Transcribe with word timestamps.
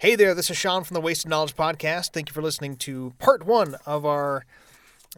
Hey 0.00 0.16
there, 0.16 0.34
this 0.34 0.48
is 0.48 0.56
Sean 0.56 0.82
from 0.82 0.94
the 0.94 1.00
Wasted 1.02 1.28
Knowledge 1.28 1.54
Podcast. 1.54 2.14
Thank 2.14 2.30
you 2.30 2.32
for 2.32 2.40
listening 2.40 2.76
to 2.76 3.12
part 3.18 3.44
one 3.44 3.76
of 3.84 4.06
our 4.06 4.46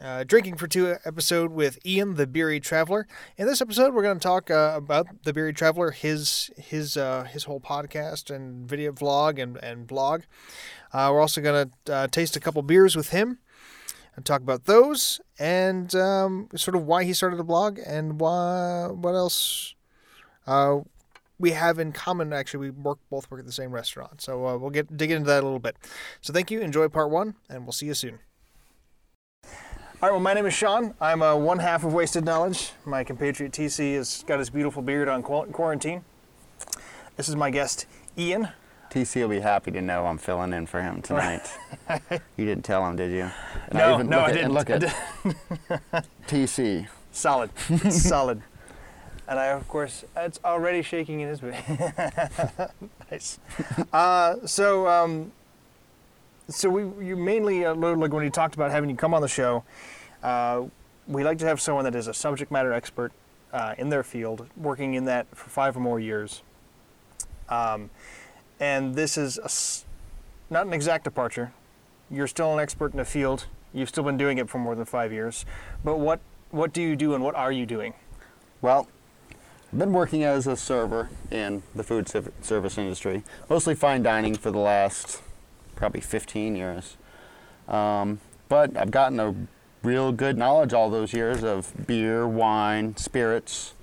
uh, 0.03 0.25
Drinking 0.25 0.57
for 0.57 0.67
Two 0.67 0.97
episode 1.05 1.53
with 1.53 1.79
Ian, 1.87 2.17
the 2.17 2.27
Beery 2.27 2.59
Traveler. 2.59 3.07
In 3.37 3.47
this 3.47 3.61
episode, 3.61 3.95
we're 3.95 4.03
going 4.03 4.19
to 4.19 4.23
talk 4.23 4.51
uh, 4.51 4.73
about 4.75 5.07
the 5.23 5.33
Beery 5.33 5.53
Traveler, 5.53 5.93
his 5.93 6.51
his 6.57 6.97
uh, 6.97 7.23
his 7.31 7.45
whole 7.45 7.61
podcast 7.61 8.35
and 8.35 8.69
video 8.69 8.91
vlog 8.91 9.41
and, 9.41 9.57
and 9.59 9.87
blog. 9.87 10.23
Uh, 10.93 11.11
we're 11.13 11.21
also 11.21 11.41
going 11.41 11.71
to 11.87 11.95
uh, 11.95 12.09
taste 12.09 12.35
a 12.35 12.41
couple 12.41 12.61
beers 12.63 12.97
with 12.97 13.11
him 13.11 13.39
and 14.17 14.27
talk 14.27 14.41
about 14.41 14.65
those 14.65 15.21
and 15.39 15.95
um, 15.95 16.49
sort 16.57 16.75
of 16.75 16.85
why 16.85 17.05
he 17.05 17.13
started 17.13 17.37
the 17.37 17.45
blog 17.45 17.79
and 17.87 18.19
why, 18.19 18.89
what 18.89 19.15
else 19.15 19.77
uh, 20.49 20.81
we 21.43 21.51
have 21.51 21.79
in 21.79 21.93
common. 21.93 22.33
Actually, 22.33 22.61
we 22.61 22.71
work 22.71 22.99
both 23.11 23.31
work 23.31 23.41
at 23.41 23.47
the 23.47 23.53
same 23.53 23.71
restaurant, 23.73 24.23
so 24.23 24.47
uh, 24.47 24.57
we'll 24.57 24.71
get 24.71 24.97
dig 24.97 25.11
into 25.11 25.27
that 25.27 25.43
a 25.43 25.45
little 25.45 25.59
bit. 25.59 25.77
So 26.23 26.33
thank 26.33 26.51
you. 26.51 26.61
Enjoy 26.61 26.89
part 26.89 27.11
one, 27.11 27.35
and 27.51 27.65
we'll 27.65 27.73
see 27.73 27.87
you 27.87 27.95
soon. 27.95 28.21
All 29.45 30.09
right. 30.09 30.11
Well, 30.13 30.21
my 30.21 30.35
name 30.35 30.47
is 30.47 30.55
Sean. 30.55 30.95
I'm 31.01 31.21
uh, 31.23 31.37
one 31.37 31.59
half 31.59 31.85
of 31.85 31.93
Wasted 31.93 32.25
Knowledge. 32.25 32.71
My 32.85 33.05
compatriot 33.05 33.53
TC 33.53 33.95
has 33.97 34.25
got 34.27 34.39
his 34.39 34.51
beautiful 34.51 34.83
beard 34.83 35.09
on 35.09 35.23
qu- 35.23 35.47
quarantine. 35.53 36.05
This 37.17 37.29
is 37.29 37.37
my 37.37 37.51
guest 37.51 37.87
Ian. 38.17 38.49
TC 38.91 39.23
will 39.23 39.29
be 39.29 39.41
happy 39.41 39.71
to 39.71 39.81
know 39.81 40.07
I'm 40.07 40.19
filling 40.19 40.53
in 40.53 40.67
for 40.67 40.81
him 40.83 41.03
tonight. 41.11 41.43
you 42.37 42.45
didn't 42.45 42.65
tell 42.65 42.87
him, 42.87 42.97
did 42.97 43.11
you? 43.11 43.31
And 43.69 43.75
No, 43.79 43.95
even 43.95 44.09
no, 44.09 44.19
look 44.19 44.29
I 44.29 44.33
didn't. 44.33 44.45
And 44.45 44.55
look 44.55 44.71
I 44.71 45.97
at 45.97 46.07
TC. 46.29 46.89
Solid, 47.11 47.51
solid. 47.91 48.43
And 49.29 49.39
I, 49.39 49.47
of 49.47 49.67
course, 49.69 50.05
it's 50.17 50.41
already 50.45 50.83
shaking 50.83 51.21
in 51.21 51.29
his 51.29 51.41
boot. 51.43 51.55
nice. 53.11 53.39
Uh, 53.93 54.37
so, 54.47 54.89
um, 54.89 55.33
so 56.49 56.69
we 56.69 57.07
you 57.07 57.17
mainly 57.17 57.65
uh, 57.65 57.75
like 57.75 58.13
when 58.13 58.25
you 58.25 58.31
talked 58.31 58.55
about 58.55 58.71
having 58.71 58.91
you 58.91 58.97
come 58.97 59.15
on 59.15 59.23
the 59.23 59.29
show, 59.29 59.65
uh, 60.23 60.63
we 61.07 61.25
like 61.25 61.39
to 61.39 61.47
have 61.47 61.61
someone 61.61 61.85
that 61.85 61.95
is 61.95 62.07
a 62.07 62.15
subject 62.15 62.51
matter 62.51 62.73
expert 62.73 63.13
uh, 63.53 63.75
in 63.79 63.91
their 63.91 64.03
field, 64.03 64.47
working 64.57 64.95
in 64.95 65.05
that 65.05 65.27
for 65.35 65.51
five 65.51 65.77
or 65.77 65.81
more 65.81 66.01
years. 66.01 66.43
Um, 67.49 67.91
and 68.61 68.95
this 68.95 69.19
is 69.19 69.39
a 69.39 69.45
s 69.45 69.85
not 70.51 70.67
an 70.67 70.73
exact 70.73 71.05
departure. 71.05 71.53
You're 72.11 72.29
still 72.29 72.53
an 72.53 72.61
expert 72.61 72.93
in 72.93 72.99
the 72.99 73.05
field. 73.05 73.47
You've 73.73 73.89
still 73.89 74.05
been 74.05 74.19
doing 74.19 74.39
it 74.39 74.49
for 74.51 74.59
more 74.59 74.75
than 74.75 74.85
five 74.85 75.13
years. 75.13 75.45
But 75.85 75.99
what 75.99 76.21
what 76.51 76.73
do 76.73 76.83
you 76.83 76.97
do 76.97 77.15
and 77.15 77.25
what 77.25 77.35
are 77.35 77.53
you 77.53 77.67
doing? 77.67 77.95
Well, 78.61 78.81
I've 78.81 79.02
been 79.77 79.93
working 79.93 80.23
as 80.23 80.47
a 80.47 80.57
server 80.57 81.09
in 81.31 81.63
the 81.75 81.83
food 81.83 82.09
service 82.09 82.79
industry, 82.79 83.23
mostly 83.49 83.75
fine 83.75 84.03
dining 84.03 84.35
for 84.35 84.51
the 84.51 84.59
last 84.59 85.23
probably 85.77 86.01
15 86.01 86.55
years. 86.55 86.97
Um, 87.69 88.21
but 88.49 88.77
I've 88.77 88.91
gotten 88.91 89.19
a 89.19 89.35
real 89.83 90.13
good 90.13 90.37
knowledge 90.37 90.73
all 90.73 90.91
those 90.91 91.13
years 91.13 91.43
of 91.43 91.73
beer, 91.87 92.29
wine, 92.29 92.97
spirits, 92.97 93.75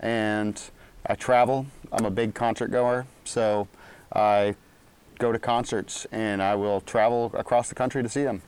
and 0.00 0.60
I 1.06 1.14
travel. 1.14 1.66
I'm 1.90 2.04
a 2.04 2.10
big 2.10 2.34
concert 2.34 2.70
goer, 2.70 3.06
so 3.24 3.68
I 4.12 4.54
go 5.18 5.32
to 5.32 5.38
concerts 5.38 6.06
and 6.12 6.42
I 6.42 6.54
will 6.54 6.80
travel 6.80 7.32
across 7.34 7.68
the 7.68 7.74
country 7.74 8.02
to 8.02 8.08
see 8.08 8.22
them. 8.22 8.42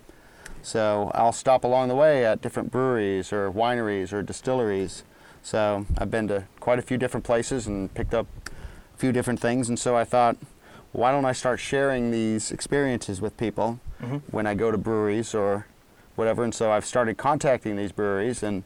So 0.62 1.10
I'll 1.14 1.32
stop 1.32 1.64
along 1.64 1.88
the 1.88 1.96
way 1.96 2.24
at 2.24 2.42
different 2.42 2.70
breweries 2.70 3.32
or 3.32 3.50
wineries 3.50 4.12
or 4.12 4.22
distilleries. 4.22 5.04
So 5.42 5.86
I've 5.98 6.10
been 6.10 6.28
to 6.28 6.44
quite 6.60 6.78
a 6.78 6.82
few 6.82 6.96
different 6.98 7.24
places 7.24 7.66
and 7.66 7.92
picked 7.94 8.14
up 8.14 8.26
a 8.46 8.98
few 8.98 9.12
different 9.12 9.40
things. 9.40 9.68
And 9.68 9.78
so 9.78 9.96
I 9.96 10.04
thought, 10.04 10.36
why 10.92 11.10
don't 11.12 11.24
I 11.24 11.32
start 11.32 11.60
sharing 11.60 12.10
these 12.10 12.50
experiences 12.50 13.20
with 13.20 13.36
people 13.36 13.78
Mhm. 14.02 14.22
when 14.30 14.46
I 14.46 14.54
go 14.54 14.70
to 14.70 14.78
breweries 14.78 15.34
or 15.34 15.66
whatever? 16.16 16.44
And 16.44 16.54
so 16.54 16.70
I've 16.72 16.84
started 16.84 17.16
contacting 17.16 17.76
these 17.76 17.92
breweries, 17.92 18.42
and 18.42 18.64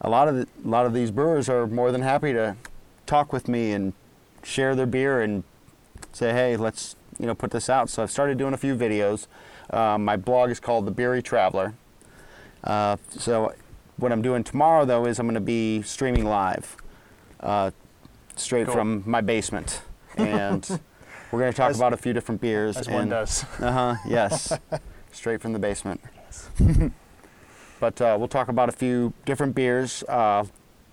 a 0.00 0.08
lot 0.10 0.26
of 0.28 0.34
the, 0.36 0.46
a 0.64 0.68
lot 0.68 0.86
of 0.86 0.94
these 0.94 1.10
brewers 1.10 1.48
are 1.48 1.66
more 1.66 1.92
than 1.92 2.02
happy 2.02 2.32
to 2.32 2.56
talk 3.06 3.32
with 3.32 3.46
me 3.48 3.72
and 3.72 3.92
share 4.42 4.74
their 4.74 4.86
beer 4.86 5.20
and 5.20 5.44
say, 6.12 6.32
hey, 6.32 6.56
let's 6.56 6.96
you 7.18 7.26
know 7.26 7.34
put 7.34 7.50
this 7.50 7.68
out. 7.68 7.90
So 7.90 8.02
I've 8.02 8.10
started 8.10 8.38
doing 8.38 8.54
a 8.54 8.56
few 8.56 8.74
videos. 8.74 9.26
Um, 9.70 10.04
my 10.04 10.16
blog 10.16 10.50
is 10.50 10.58
called 10.58 10.86
The 10.86 10.90
Beery 10.90 11.22
Traveler. 11.22 11.74
Uh, 12.64 12.96
so 13.10 13.52
what 14.00 14.12
I'm 14.12 14.22
doing 14.22 14.42
tomorrow 14.44 14.84
though 14.84 15.06
is 15.06 15.18
I'm 15.18 15.26
going 15.26 15.34
to 15.34 15.40
be 15.40 15.82
streaming 15.82 16.24
live, 16.24 16.76
uh, 17.40 17.70
straight 18.36 18.66
Cool. 18.66 18.74
from 18.74 19.02
my 19.06 19.20
basement, 19.20 19.82
and 20.16 20.66
we're 21.32 21.38
going 21.40 21.52
to 21.52 21.56
talk 21.56 21.70
As- 21.70 21.76
about 21.76 21.92
a 21.92 21.96
few 21.96 22.12
different 22.12 22.40
beers. 22.40 22.76
As 22.76 22.86
and, 22.86 22.96
one 22.96 23.08
does. 23.08 23.44
Uh 23.60 23.72
huh. 23.72 23.94
Yes. 24.06 24.52
straight 25.12 25.40
from 25.40 25.52
the 25.52 25.58
basement. 25.58 26.00
but 27.80 28.00
uh, 28.00 28.16
we'll 28.18 28.28
talk 28.28 28.48
about 28.48 28.68
a 28.68 28.72
few 28.72 29.12
different 29.24 29.54
beers, 29.54 30.04
uh, 30.08 30.44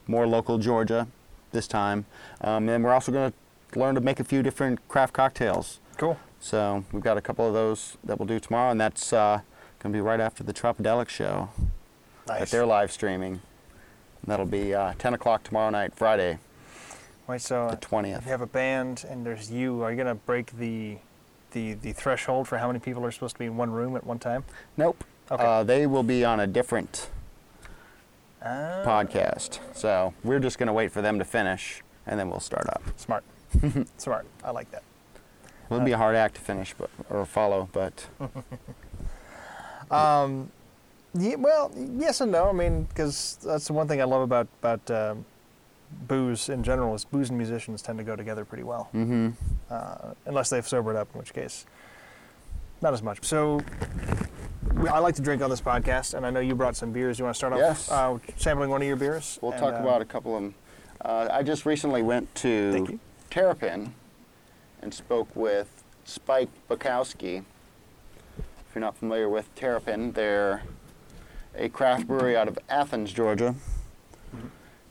more 0.08 0.26
local 0.26 0.58
Georgia 0.58 1.08
this 1.52 1.68
time, 1.68 2.06
um, 2.42 2.68
and 2.68 2.84
we're 2.84 2.94
also 2.94 3.12
going 3.12 3.32
to 3.32 3.80
learn 3.80 3.96
to 3.96 4.02
make 4.02 4.20
a 4.20 4.24
few 4.24 4.42
different 4.42 4.86
craft 4.88 5.14
cocktails. 5.14 5.80
Cool. 5.98 6.18
So 6.40 6.84
we've 6.92 7.04
got 7.04 7.18
a 7.18 7.22
couple 7.22 7.48
of 7.48 7.54
those 7.54 7.98
that 8.04 8.20
we'll 8.20 8.28
do 8.28 8.40
tomorrow, 8.40 8.72
and 8.72 8.80
that's 8.82 9.14
uh, 9.14 9.42
going 9.80 9.94
to 9.94 9.98
be 9.98 10.02
right 10.02 10.20
after 10.20 10.44
the 10.44 10.54
Tropidelic 10.54 11.10
show 11.10 11.50
that 12.28 12.50
they're 12.50 12.66
live 12.66 12.92
streaming. 12.92 13.34
And 13.34 13.42
That'll 14.26 14.46
be 14.46 14.74
uh, 14.74 14.94
10 14.98 15.14
o'clock 15.14 15.44
tomorrow 15.44 15.70
night, 15.70 15.96
Friday, 15.96 16.40
Wait, 17.28 17.42
so 17.42 17.68
the 17.70 17.78
20th. 17.78 18.18
if 18.20 18.24
20th. 18.24 18.26
you 18.26 18.32
have 18.32 18.42
a 18.42 18.46
band 18.48 19.06
and 19.10 19.26
there's 19.26 19.52
you, 19.52 19.82
are 19.84 19.92
you 19.92 19.98
gonna 19.98 20.16
break 20.16 20.58
the 20.58 20.98
the 21.52 21.74
the 21.74 21.92
threshold 21.94 22.48
for 22.48 22.58
how 22.58 22.68
many 22.68 22.80
people 22.80 23.06
are 23.06 23.12
supposed 23.12 23.36
to 23.36 23.40
be 23.40 23.46
in 23.46 23.58
one 23.58 23.72
room 23.72 23.96
at 23.96 24.06
one 24.06 24.20
time? 24.20 24.44
Nope. 24.78 25.04
Okay. 25.32 25.44
Uh, 25.44 25.64
they 25.64 25.88
will 25.88 26.04
be 26.04 26.24
on 26.24 26.40
a 26.40 26.48
different 26.48 27.10
Ah, 28.42 28.84
podcast. 28.86 29.60
So 29.74 30.14
we're 30.24 30.40
just 30.40 30.58
going 30.58 30.68
to 30.68 30.74
wait 30.74 30.92
for 30.92 31.02
them 31.02 31.18
to 31.20 31.26
finish, 31.26 31.82
and 32.06 32.20
then 32.20 32.30
we'll 32.30 32.40
start 32.40 32.68
up. 32.70 32.82
Smart. 32.96 33.24
Smart. 33.98 34.26
I 34.44 34.52
like 34.52 34.70
that. 34.72 34.84
It'll 35.70 35.84
be 35.84 35.92
a 35.92 35.98
hard 35.98 36.16
act 36.16 36.36
to 36.36 36.42
finish, 36.42 36.74
but 36.78 36.90
or 37.10 37.26
follow, 37.26 37.68
but 37.74 38.08
Um, 39.92 40.52
yeah, 41.14 41.36
well, 41.36 41.72
yes 41.76 42.22
and 42.22 42.32
no. 42.32 42.50
I 42.50 42.52
mean, 42.52 42.84
because 42.84 43.38
that's 43.44 43.68
the 43.68 43.74
one 43.74 43.88
thing 43.88 44.02
I 44.02 44.06
love 44.06 44.22
about 44.22 44.48
about 44.62 44.90
um, 44.92 45.26
booze 46.08 46.50
in 46.50 46.64
general 46.64 46.94
is 46.96 47.06
booze 47.06 47.30
and 47.30 47.38
musicians 47.38 47.82
tend 47.82 47.98
to 47.98 48.04
go 48.04 48.16
together 48.16 48.44
pretty 48.46 48.64
well, 48.64 48.86
hmm 48.92 49.30
uh, 49.70 50.14
unless 50.26 50.50
they've 50.50 50.68
sobered 50.68 50.96
up, 50.96 51.08
in 51.14 51.20
which 51.20 51.34
case, 51.34 51.66
not 52.82 52.94
as 52.94 53.02
much. 53.02 53.24
So. 53.24 53.62
we- 54.74 54.90
I 54.90 55.00
like 55.00 55.16
to 55.16 55.22
drink 55.22 55.42
on 55.42 55.50
this 55.50 55.62
podcast, 55.62 56.14
and 56.14 56.26
I 56.26 56.30
know 56.30 56.40
you 56.40 56.54
brought 56.54 56.76
some 56.76 56.92
beers. 56.92 57.18
You 57.18 57.26
want 57.26 57.36
to 57.36 57.38
start 57.38 57.54
off 57.54 57.60
Yes. 57.60 57.90
uh, 57.90 58.18
sampling 58.36 58.70
one 58.70 58.82
of 58.82 58.88
your 58.88 58.98
beers? 58.98 59.40
we'll 59.42 59.54
And, 59.54 59.60
talk 59.62 59.74
um, 59.76 59.82
about 59.82 60.02
a 60.02 60.06
couple 60.06 60.36
of 60.36 60.44
them. 60.44 60.56
Uh, 61.02 61.28
I 61.32 61.42
just 61.42 61.66
recently 61.66 62.02
went 62.04 62.34
to. 62.36 63.00
Terrapin 63.30 63.94
and 64.82 64.94
spoke 64.94 65.30
with 65.36 65.84
Spike 66.06 66.50
Buckowski. 66.70 67.44
If 68.38 68.76
you're 68.76 68.82
not 68.82 68.96
familiar 68.98 69.28
with 69.30 69.54
Terrapin, 69.56 70.12
they're 70.14 70.64
a 71.56 71.70
craft 71.70 72.08
brewery 72.08 72.36
out 72.36 72.48
of 72.48 72.58
Athens, 72.70 73.12
Georgia. 73.12 73.56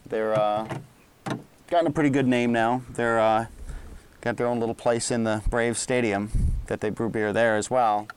They're 0.07 0.33
uh, 0.39 0.67
gotten 1.67 1.87
a 1.87 1.91
pretty 1.91 2.09
good 2.09 2.27
name 2.27 2.51
now. 2.51 2.81
They're 2.89 3.19
uh, 3.19 3.47
got 4.21 4.37
their 4.37 4.47
own 4.47 4.59
little 4.59 4.75
place 4.75 5.11
in 5.11 5.23
the 5.23 5.41
Brave 5.49 5.77
Stadium 5.77 6.53
that 6.67 6.81
they 6.81 6.89
brew 6.89 7.09
beer 7.09 7.33
there 7.33 7.55
as 7.55 7.69
well. 7.69 8.07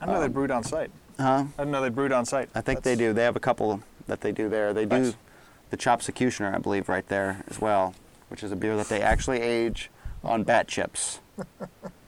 I 0.00 0.06
know 0.06 0.20
they 0.20 0.26
um, 0.26 0.32
brewed 0.32 0.50
on 0.50 0.64
site. 0.64 0.90
Huh? 1.18 1.44
I 1.58 1.64
know 1.64 1.82
they 1.82 1.90
brewed 1.90 2.12
on 2.12 2.24
site. 2.24 2.48
I 2.54 2.60
think 2.60 2.82
they 2.82 2.96
do. 2.96 3.12
They 3.12 3.24
have 3.24 3.36
a 3.36 3.40
couple 3.40 3.82
that 4.06 4.20
they 4.22 4.32
do 4.32 4.48
there. 4.48 4.72
They 4.72 4.86
do 4.86 4.98
Nice. 4.98 5.14
the 5.70 5.76
Chopsecutioner, 5.76 6.54
I 6.54 6.58
believe, 6.58 6.88
right 6.88 7.06
there 7.08 7.44
as 7.48 7.60
well, 7.60 7.94
which 8.28 8.42
is 8.42 8.52
a 8.52 8.56
beer 8.56 8.76
that 8.76 8.88
they 8.88 9.02
actually 9.02 9.40
age 9.40 9.90
on 10.24 10.42
bat 10.44 10.68
chips. 10.68 11.20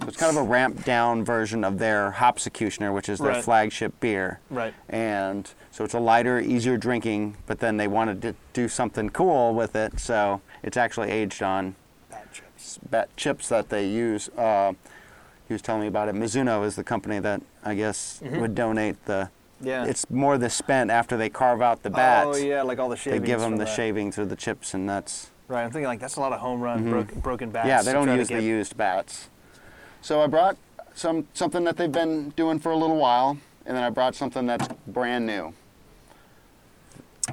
so 0.00 0.08
it's 0.08 0.16
kind 0.16 0.36
of 0.36 0.42
a 0.42 0.46
ramped 0.46 0.84
down 0.84 1.24
version 1.24 1.64
of 1.64 1.78
their 1.78 2.12
Hopsecutioner, 2.18 2.92
which 2.92 3.08
is 3.08 3.18
their 3.18 3.32
Right. 3.32 3.44
flagship 3.44 3.98
beer. 4.00 4.40
Right. 4.50 4.74
And 4.88 5.48
so 5.70 5.84
it's 5.84 5.94
a 5.94 6.00
lighter, 6.00 6.40
easier 6.40 6.76
drinking, 6.76 7.36
but 7.46 7.60
then 7.60 7.76
they 7.76 7.88
wanted 7.88 8.20
to 8.22 8.34
do 8.52 8.68
something 8.68 9.10
cool 9.10 9.54
with 9.54 9.76
it, 9.76 9.98
so 10.00 10.40
it's 10.62 10.76
actually 10.76 11.10
aged 11.10 11.42
on 11.42 11.74
Bad 12.10 12.32
chips. 12.32 12.78
bat 12.90 13.08
chips 13.16 13.48
that 13.48 13.68
they 13.68 13.86
use. 13.86 14.28
Uh, 14.36 14.72
he 15.46 15.54
was 15.54 15.62
telling 15.62 15.82
me 15.82 15.86
about 15.88 16.08
it. 16.08 16.14
Mizuno 16.14 16.64
is 16.64 16.76
the 16.76 16.84
company 16.84 17.18
that 17.20 17.40
I 17.64 17.74
guess 17.74 18.20
Mhm. 18.24 18.40
would 18.40 18.54
donate 18.54 19.04
the 19.06 19.30
Yeah. 19.60 19.84
it's 19.84 20.10
more 20.10 20.36
the 20.38 20.50
spent 20.50 20.90
after 20.90 21.16
they 21.16 21.28
carve 21.30 21.62
out 21.62 21.82
the 21.82 21.90
bats. 21.90 22.28
Oh 22.32 22.36
yeah, 22.36 22.62
like 22.62 22.78
all 22.78 22.88
the 22.88 22.96
shavings. 22.96 23.22
They 23.22 23.26
give 23.26 23.40
them 23.40 23.56
the 23.56 23.64
that. 23.64 23.70
shavings 23.74 24.18
or 24.18 24.26
the 24.26 24.36
chips, 24.36 24.74
and 24.74 24.88
that's 24.88 25.30
Right. 25.46 25.62
I'm 25.62 25.70
thinking 25.70 25.86
like 25.88 26.00
that's 26.00 26.16
a 26.16 26.20
lot 26.20 26.32
of 26.32 26.40
home 26.40 26.60
run 26.60 26.84
Mhm. 26.84 26.90
broken, 26.90 27.20
broken 27.20 27.50
bats. 27.50 27.68
yeah. 27.68 27.82
They 27.82 27.92
don't 27.92 28.08
use 28.08 28.28
the 28.28 28.42
used 28.42 28.76
bats. 28.76 29.28
So 30.04 30.20
I 30.20 30.26
brought 30.26 30.58
some 30.94 31.26
something 31.32 31.64
that 31.64 31.78
they've 31.78 31.90
been 31.90 32.28
doing 32.36 32.58
for 32.58 32.72
a 32.72 32.76
little 32.76 32.98
while, 32.98 33.38
and 33.64 33.74
then 33.74 33.82
I 33.82 33.88
brought 33.88 34.14
something 34.14 34.44
that's 34.44 34.68
brand 34.86 35.24
new. 35.24 35.54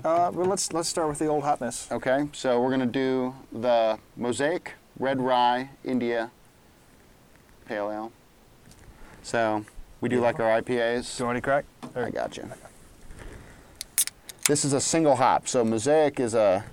Uh, 0.05 0.31
well, 0.33 0.45
let's 0.45 0.71
let's 0.71 0.87
start 0.87 1.09
with 1.09 1.19
the 1.19 1.27
old 1.27 1.43
hotness. 1.43 1.91
Okay, 1.91 2.29
so 2.31 2.61
we're 2.61 2.69
gonna 2.69 2.85
do 2.85 3.35
the 3.51 3.99
Mosaic 4.15 4.75
Red 4.97 5.19
Rye 5.19 5.71
India 5.83 6.31
pale 7.65 7.91
ale. 7.91 8.13
So 9.21 9.65
we 9.99 10.07
do 10.07 10.21
like 10.21 10.39
our 10.39 10.61
IPAs. 10.61 11.17
Do 11.17 11.23
you 11.23 11.27
want 11.27 11.35
to 11.35 11.41
crack? 11.41 11.65
Or- 11.93 12.05
I 12.05 12.09
got 12.09 12.37
you. 12.37 12.49
This 14.47 14.63
is 14.63 14.71
a 14.71 14.79
single 14.79 15.17
hop. 15.17 15.45
So 15.49 15.65
Mosaic 15.65 16.21
is 16.21 16.33
a 16.33 16.63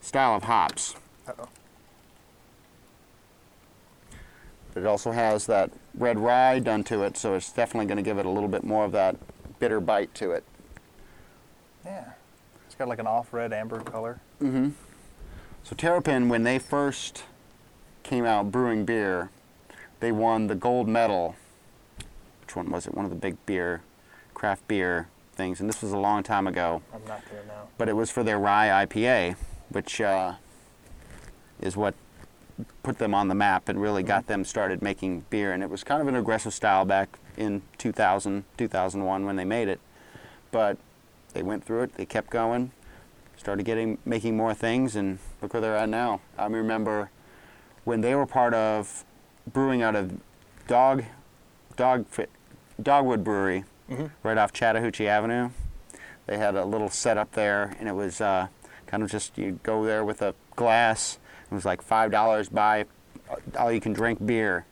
style 0.00 0.36
of 0.36 0.44
hops. 0.44 0.94
Uh-oh. 1.26 1.48
But 4.64 4.66
it 4.78 4.86
also 4.86 5.12
has 5.12 5.46
that 5.46 5.70
red 5.94 6.18
rye 6.18 6.58
done 6.58 6.84
to 6.84 7.02
it, 7.02 7.16
so 7.16 7.34
it's 7.34 7.52
definitely 7.52 7.86
going 7.86 7.96
to 7.96 8.02
give 8.02 8.18
it 8.18 8.26
a 8.26 8.30
little 8.30 8.48
bit 8.48 8.64
more 8.64 8.84
of 8.84 8.92
that 8.92 9.16
bitter 9.58 9.80
bite 9.80 10.14
to 10.14 10.32
it. 10.32 10.44
Yeah. 11.84 12.12
It's 12.66 12.74
got 12.74 12.88
like 12.88 12.98
an 12.98 13.06
off 13.06 13.32
red 13.32 13.52
amber 13.52 13.80
color. 13.80 14.20
Mm-hmm. 14.42 14.70
So 15.64 15.76
Terrapin, 15.76 16.28
when 16.28 16.44
they 16.44 16.58
first 16.58 17.24
came 18.02 18.24
out 18.24 18.50
brewing 18.50 18.84
beer, 18.84 19.30
they 20.00 20.12
won 20.12 20.46
the 20.46 20.54
gold 20.54 20.88
medal. 20.88 21.36
Which 22.40 22.56
one 22.56 22.70
was 22.70 22.86
it? 22.86 22.94
One 22.94 23.04
of 23.04 23.10
the 23.10 23.16
big 23.16 23.36
beer, 23.46 23.82
craft 24.34 24.66
beer 24.68 25.08
things, 25.34 25.60
and 25.60 25.68
this 25.68 25.82
was 25.82 25.92
a 25.92 25.98
long 25.98 26.22
time 26.22 26.46
ago. 26.46 26.82
I'm 26.94 27.04
not 27.06 27.22
gonna 27.28 27.44
know. 27.46 27.68
But 27.76 27.88
it 27.88 27.94
was 27.94 28.10
for 28.10 28.22
their 28.22 28.38
rye 28.38 28.86
IPA, 28.86 29.36
which 29.68 30.00
uh, 30.00 30.34
is 31.60 31.76
what 31.76 31.94
put 32.82 32.98
them 32.98 33.14
on 33.14 33.28
the 33.28 33.34
map 33.34 33.68
and 33.68 33.80
really 33.80 34.02
got 34.02 34.26
them 34.26 34.44
started 34.44 34.82
making 34.82 35.24
beer. 35.30 35.52
And 35.52 35.62
it 35.62 35.70
was 35.70 35.84
kind 35.84 36.00
of 36.02 36.08
an 36.08 36.16
aggressive 36.16 36.52
style 36.54 36.84
back 36.84 37.18
in 37.36 37.62
2000, 37.78 38.44
2001 38.56 39.24
when 39.24 39.36
they 39.36 39.44
made 39.44 39.68
it. 39.68 39.80
But 40.50 40.76
they 41.34 41.42
went 41.42 41.64
through 41.64 41.82
it. 41.82 41.94
They 41.94 42.06
kept 42.06 42.30
going. 42.30 42.72
Started 43.36 43.64
getting 43.64 43.98
making 44.04 44.36
more 44.36 44.52
things, 44.52 44.96
and 44.96 45.20
look 45.40 45.52
where 45.54 45.60
they're 45.60 45.76
at 45.76 45.88
now. 45.88 46.20
I 46.36 46.46
remember 46.46 47.10
when 47.84 48.00
they 48.00 48.14
were 48.16 48.26
part 48.26 48.52
of 48.52 49.04
brewing 49.52 49.80
out 49.80 49.94
of 49.94 50.18
Dog 50.66 51.04
Dog 51.76 52.04
Dogwood 52.82 53.22
Brewery, 53.22 53.64
Mhm. 53.88 54.10
right 54.24 54.36
off 54.38 54.52
Chattahoochee 54.52 55.06
Avenue. 55.06 55.50
They 56.26 56.36
had 56.36 56.56
a 56.56 56.64
little 56.64 56.90
setup 56.90 57.32
there, 57.32 57.76
and 57.78 57.88
it 57.88 57.94
was 57.94 58.20
uh, 58.20 58.48
kind 58.88 59.04
of 59.04 59.10
just 59.10 59.38
you 59.38 59.60
go 59.62 59.84
there 59.84 60.04
with 60.04 60.20
a 60.20 60.34
glass. 60.56 61.18
It 61.50 61.54
was 61.54 61.64
like 61.64 61.82
five 61.82 62.10
dollars 62.10 62.48
buy 62.48 62.84
all 63.58 63.70
you 63.72 63.80
can 63.80 63.92
drink 63.92 64.24
beer. 64.24 64.64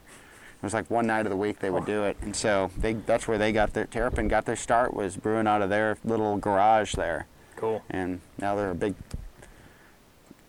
It 0.56 0.62
was 0.62 0.74
like 0.74 0.90
one 0.90 1.06
night 1.06 1.26
of 1.26 1.30
the 1.30 1.36
week 1.36 1.58
they 1.60 1.70
would 1.70 1.84
do 1.86 2.04
it, 2.04 2.16
and 2.22 2.34
so 2.34 2.70
they 2.76 2.94
that's 2.94 3.28
where 3.28 3.38
they 3.38 3.52
got 3.52 3.72
their 3.74 3.84
Terrapin 3.86 4.28
got 4.28 4.46
their 4.46 4.56
start 4.56 4.94
was 4.94 5.16
brewing 5.16 5.46
out 5.46 5.62
of 5.62 5.70
their 5.70 5.96
little 6.04 6.36
garage 6.38 6.94
there, 6.94 7.26
Cool. 7.56 7.82
and 7.90 8.20
now 8.38 8.54
they're 8.56 8.70
a 8.70 8.74
big. 8.74 8.94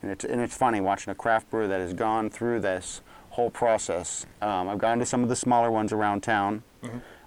And 0.01 0.11
it's 0.11 0.23
and 0.23 0.39
it's 0.41 0.55
funny 0.55 0.79
watching 0.79 1.11
a 1.11 1.15
craft 1.15 1.49
brewer 1.49 1.67
that 1.67 1.79
has 1.81 1.93
gone 1.93 2.29
through 2.29 2.61
this 2.61 3.01
whole 3.31 3.49
process. 3.49 4.25
Um, 4.41 4.69
I've 4.69 4.77
gone 4.79 4.99
to 4.99 5.05
some 5.05 5.23
of 5.23 5.29
the 5.29 5.35
smaller 5.35 5.71
ones 5.71 5.91
around 5.91 6.21
town. 6.21 6.63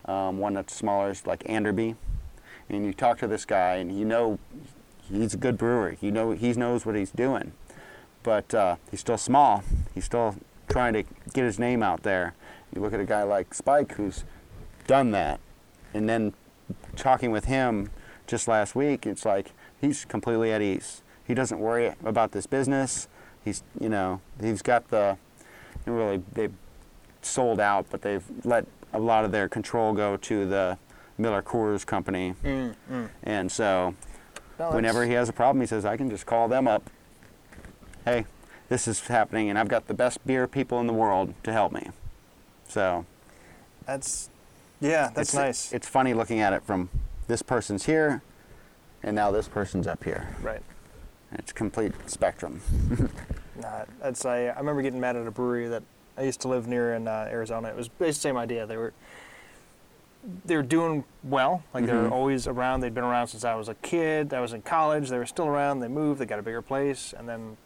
Um, 0.06 0.38
one 0.38 0.54
that's 0.54 0.74
smaller 0.74 1.10
is 1.10 1.26
like 1.26 1.40
Anderby, 1.44 1.96
and 2.68 2.86
you 2.86 2.92
talk 2.94 3.18
to 3.18 3.26
this 3.26 3.44
guy, 3.44 3.74
and 3.76 3.96
you 3.96 4.04
know 4.04 4.38
he's 5.02 5.34
a 5.34 5.36
good 5.36 5.58
brewer. 5.58 5.96
You 6.00 6.10
know 6.12 6.30
he 6.32 6.52
knows 6.54 6.86
what 6.86 6.94
he's 6.96 7.10
doing, 7.10 7.52
but 8.22 8.52
uh, 8.54 8.76
he's 8.90 9.00
still 9.00 9.18
small. 9.18 9.62
He's 9.94 10.04
still 10.04 10.36
trying 10.68 10.92
to 10.94 11.04
get 11.32 11.44
his 11.44 11.58
name 11.58 11.82
out 11.82 12.02
there. 12.02 12.34
You 12.74 12.80
look 12.80 12.92
at 12.92 13.00
a 13.00 13.04
guy 13.04 13.22
like 13.22 13.54
Spike, 13.54 13.92
who's 13.94 14.24
done 14.86 15.10
that, 15.12 15.40
and 15.92 16.08
then 16.08 16.32
talking 16.96 17.30
with 17.30 17.46
him 17.46 17.90
just 18.26 18.46
last 18.46 18.74
week, 18.74 19.06
it's 19.06 19.24
like 19.24 19.52
he's 19.80 20.04
completely 20.04 20.52
at 20.52 20.62
ease. 20.62 21.02
He 21.26 21.34
doesn't 21.34 21.58
worry 21.58 21.94
about 22.04 22.32
this 22.32 22.46
business. 22.46 23.08
He's, 23.44 23.62
you 23.80 23.88
know, 23.88 24.20
he's 24.40 24.62
got 24.62 24.88
the, 24.88 25.16
really, 25.86 26.22
they've 26.32 26.52
sold 27.22 27.60
out, 27.60 27.86
but 27.90 28.02
they've 28.02 28.24
let 28.44 28.66
a 28.92 28.98
lot 28.98 29.24
of 29.24 29.32
their 29.32 29.48
control 29.48 29.92
go 29.92 30.16
to 30.16 30.46
the 30.46 30.78
Miller 31.18 31.42
Coors 31.42 31.84
company. 31.86 32.34
Mm, 32.44 32.74
mm. 32.90 33.08
And 33.22 33.50
so 33.50 33.94
No, 34.58 34.70
whenever 34.72 35.04
he 35.04 35.12
has 35.12 35.28
a 35.28 35.32
problem, 35.32 35.60
he 35.60 35.66
says, 35.66 35.84
I 35.84 35.96
can 35.96 36.10
just 36.10 36.26
call 36.26 36.48
them 36.48 36.66
up. 36.68 36.90
Hey, 38.04 38.24
this 38.68 38.88
is 38.88 39.00
happening, 39.00 39.50
and 39.50 39.58
I've 39.58 39.68
got 39.68 39.86
the 39.88 39.94
best 39.94 40.24
beer 40.26 40.46
people 40.46 40.80
in 40.80 40.86
the 40.86 40.92
world 40.92 41.34
to 41.42 41.52
help 41.52 41.72
me. 41.72 41.90
So 42.68 43.04
That's, 43.86 44.30
yeah, 44.80 45.10
that's 45.14 45.30
it's, 45.30 45.34
nice. 45.34 45.72
It's 45.72 45.88
funny 45.88 46.14
looking 46.14 46.40
at 46.40 46.52
it 46.52 46.62
from 46.62 46.88
this 47.28 47.42
person's 47.42 47.86
here, 47.86 48.22
and 49.02 49.14
now 49.14 49.30
this 49.30 49.48
person's 49.48 49.86
up 49.86 50.04
here. 50.04 50.28
right. 50.42 50.62
It's 51.32 51.52
complete 51.52 51.92
spectrum. 52.06 52.60
Nah, 53.60 53.84
that's 54.00 54.24
I, 54.24 54.46
I 54.46 54.58
remember 54.58 54.80
getting 54.80 55.00
mad 55.00 55.16
at 55.16 55.26
a 55.26 55.30
brewery 55.30 55.68
that 55.68 55.82
I 56.16 56.22
used 56.22 56.40
to 56.42 56.48
live 56.48 56.66
near 56.66 56.94
in 56.94 57.06
uh, 57.06 57.28
Arizona. 57.30 57.68
It 57.68 57.76
was 57.76 57.88
basically 57.88 58.08
the 58.08 58.14
same 58.14 58.36
idea. 58.38 58.64
They 58.64 58.78
were 58.78 58.94
they 60.46 60.56
were 60.56 60.62
doing 60.62 61.04
well. 61.22 61.62
Like 61.74 61.84
they 61.84 61.92
were 61.92 62.08
Mhm. 62.08 62.12
always 62.12 62.46
around. 62.46 62.80
They'd 62.80 62.94
been 62.94 63.04
around 63.04 63.26
since 63.26 63.44
I 63.44 63.54
was 63.56 63.68
a 63.68 63.74
kid. 63.74 64.32
I 64.32 64.40
was 64.40 64.54
in 64.54 64.62
college. 64.62 65.10
They 65.10 65.18
were 65.18 65.26
still 65.26 65.46
around. 65.46 65.80
They 65.80 65.88
moved. 65.88 66.22
They 66.22 66.24
got 66.26 66.38
a 66.38 66.42
bigger 66.42 66.62
place, 66.62 67.12
and 67.14 67.28
then 67.28 67.58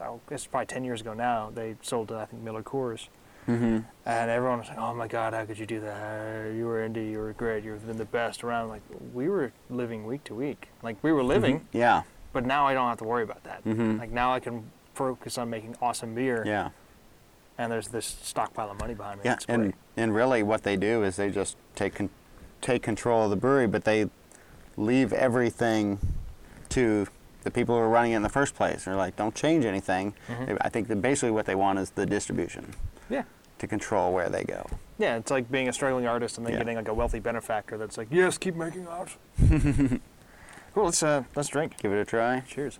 you 0.00 0.06
know, 0.06 0.20
I 0.26 0.30
guess 0.30 0.46
probably 0.46 0.66
ten 0.66 0.84
years 0.84 1.00
ago 1.00 1.14
now 1.14 1.50
they 1.54 1.76
sold 1.82 2.08
to 2.08 2.16
I 2.16 2.24
think 2.26 2.42
Miller 2.42 2.62
Coors. 2.62 3.08
Mm-hmm. 3.48 3.78
And 4.06 4.30
everyone 4.30 4.58
was 4.60 4.68
like, 4.68 4.78
"Oh 4.78 4.94
my 4.94 5.08
God, 5.08 5.32
how 5.32 5.44
could 5.44 5.58
you 5.58 5.66
do 5.66 5.80
that? 5.80 6.52
You 6.54 6.66
were 6.66 6.86
indie. 6.86 7.10
You 7.10 7.18
were 7.18 7.32
great. 7.32 7.64
You've 7.64 7.86
been 7.86 7.96
the 7.96 8.04
best 8.04 8.44
around." 8.44 8.68
Like 8.68 8.82
we 9.14 9.28
were 9.28 9.52
living 9.70 10.04
week 10.06 10.24
to 10.24 10.34
week. 10.34 10.68
Like 10.82 10.96
we 11.02 11.10
were 11.10 11.22
living, 11.22 11.66
Yeah. 11.72 12.02
but 12.32 12.44
now 12.44 12.66
I 12.66 12.74
don't 12.74 12.88
have 12.88 12.98
to 12.98 13.04
worry 13.04 13.22
about 13.24 13.42
that. 13.44 13.64
Mhm. 13.64 13.98
Like 13.98 14.10
now 14.10 14.32
I 14.32 14.40
can 14.40 14.70
focus 14.94 15.38
on 15.38 15.48
making 15.50 15.74
awesome 15.80 16.14
beer, 16.14 16.42
Yeah. 16.46 16.68
and 17.58 17.72
there's 17.72 17.88
this 17.88 18.06
stockpile 18.22 18.70
of 18.70 18.78
money 18.78 18.94
behind 18.94 19.18
me. 19.18 19.22
Yeah. 19.24 19.36
And 19.48 19.62
great. 19.62 19.74
and 19.96 20.14
really, 20.14 20.42
what 20.42 20.62
they 20.62 20.76
do 20.76 21.02
is 21.02 21.16
they 21.16 21.30
just 21.30 21.56
take 21.74 21.94
con- 21.94 22.10
take 22.60 22.82
control 22.82 23.24
of 23.24 23.30
the 23.30 23.36
brewery, 23.36 23.66
but 23.66 23.84
they 23.84 24.10
leave 24.76 25.12
everything 25.14 25.98
to 26.68 27.06
the 27.42 27.50
people 27.50 27.74
who 27.74 27.80
are 27.80 27.88
running 27.88 28.12
it 28.12 28.16
in 28.16 28.22
the 28.22 28.28
first 28.28 28.54
place. 28.54 28.84
They're 28.84 28.96
like, 28.96 29.16
don't 29.16 29.34
change 29.34 29.64
anything. 29.64 30.14
Mhm. 30.28 30.58
I 30.60 30.68
think 30.68 30.88
that 30.88 31.00
basically 31.00 31.30
what 31.30 31.46
they 31.46 31.54
want 31.54 31.78
is 31.78 31.90
the 31.90 32.04
distribution 32.06 32.74
yeah, 33.08 33.22
to 33.58 33.66
control 33.66 34.12
where 34.12 34.28
they 34.28 34.44
go. 34.44 34.66
yeah. 34.98 35.16
It's 35.16 35.30
like 35.30 35.50
being 35.50 35.68
a 35.68 35.72
struggling 35.72 36.06
artist 36.06 36.36
and 36.38 36.46
then 36.46 36.52
Yeah. 36.54 36.58
getting 36.60 36.76
like 36.76 36.88
a 36.88 36.94
wealthy 36.94 37.18
benefactor 37.20 37.78
that's 37.78 37.96
like, 37.98 38.08
"Yes, 38.10 38.36
keep 38.38 38.54
making 38.56 38.86
art." 38.88 39.16
cool. 40.74 40.84
Let's 40.84 41.02
uh, 41.02 41.24
let's 41.34 41.48
drink. 41.48 41.76
Give 41.78 41.92
it 41.92 41.98
a 41.98 42.04
try. 42.04 42.40
Cheers. 42.40 42.78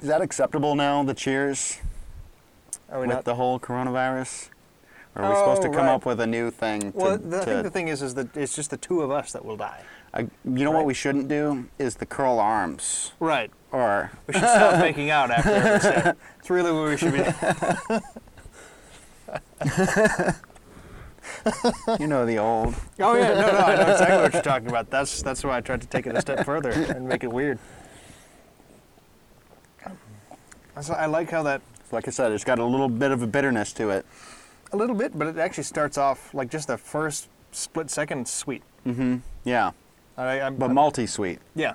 Is 0.00 0.08
that 0.08 0.20
acceptable 0.20 0.74
now? 0.74 1.02
The 1.02 1.14
cheers 1.14 1.78
Are 2.90 3.00
we 3.00 3.06
with 3.06 3.16
not? 3.16 3.24
the 3.24 3.36
whole 3.36 3.58
coronavirus? 3.58 4.50
Or 5.16 5.24
are 5.24 5.30
we 5.30 5.36
supposed 5.36 5.62
to 5.62 5.68
Oh, 5.68 5.72
come 5.72 5.86
right. 5.86 5.94
up 5.94 6.04
with 6.04 6.20
a 6.20 6.26
new 6.26 6.50
thing? 6.50 6.92
To, 6.92 6.98
well, 6.98 7.16
the, 7.18 7.40
I 7.40 7.44
think 7.44 7.62
the 7.62 7.70
thing 7.70 7.88
is, 7.88 8.02
is 8.02 8.12
that 8.14 8.36
it's 8.36 8.54
just 8.54 8.68
the 8.70 8.76
two 8.76 9.00
of 9.00 9.10
us 9.10 9.32
that 9.32 9.42
will 9.44 9.56
die. 9.56 9.82
I- 10.12 10.20
you 10.20 10.28
know 10.44 10.72
right. 10.72 10.76
what 10.78 10.86
we 10.86 10.94
shouldn't 10.94 11.28
do 11.28 11.66
is 11.78 11.96
the 11.96 12.06
curl 12.06 12.38
arms. 12.38 13.12
Right. 13.18 13.50
Or 13.72 14.10
We 14.26 14.34
should 14.34 14.42
stop 14.42 14.78
making 14.80 15.08
out 15.10 15.30
after 15.30 15.50
every. 15.50 16.12
It's 16.38 16.50
really 16.50 16.70
what 16.72 16.88
we 16.88 16.96
should 16.98 17.12
be. 17.14 17.18
you 22.00 22.06
know 22.06 22.24
the 22.26 22.38
old. 22.38 22.74
Oh 23.00 23.14
yeah, 23.14 23.28
no, 23.34 23.52
no, 23.52 23.58
I 23.58 23.76
know 23.76 23.92
exactly 23.92 24.16
what 24.18 24.32
you're 24.34 24.42
talking 24.54 24.68
about. 24.68 24.90
That's 24.90 25.22
that's 25.22 25.42
why 25.44 25.56
I 25.56 25.60
tried 25.60 25.80
to 25.80 25.86
take 25.86 26.06
it 26.06 26.14
a 26.16 26.20
step 26.20 26.44
further 26.44 26.70
and 26.70 27.08
make 27.08 27.24
it 27.24 27.32
weird. 27.32 27.58
I 30.90 31.06
like 31.06 31.30
how 31.30 31.42
that 31.44 31.62
Like 31.90 32.06
I 32.06 32.10
said, 32.10 32.32
it's 32.32 32.44
got 32.44 32.58
a 32.58 32.64
little 32.64 32.88
bit 32.90 33.10
of 33.10 33.22
a 33.22 33.26
bitterness 33.26 33.72
to 33.74 33.88
it. 33.90 34.04
A 34.72 34.76
little 34.76 34.96
bit, 34.96 35.16
but 35.18 35.26
it 35.28 35.38
actually 35.38 35.64
starts 35.64 35.98
off 35.98 36.32
like 36.34 36.50
just 36.50 36.68
the 36.68 36.76
first 36.78 37.28
split 37.52 37.90
second 37.90 38.26
sweet. 38.28 38.62
Mm-hmm. 38.86 39.16
Yeah, 39.44 39.72
I, 40.16 40.40
I'm, 40.40 40.56
but 40.56 40.70
multi-sweet. 40.70 41.40
yeah, 41.54 41.74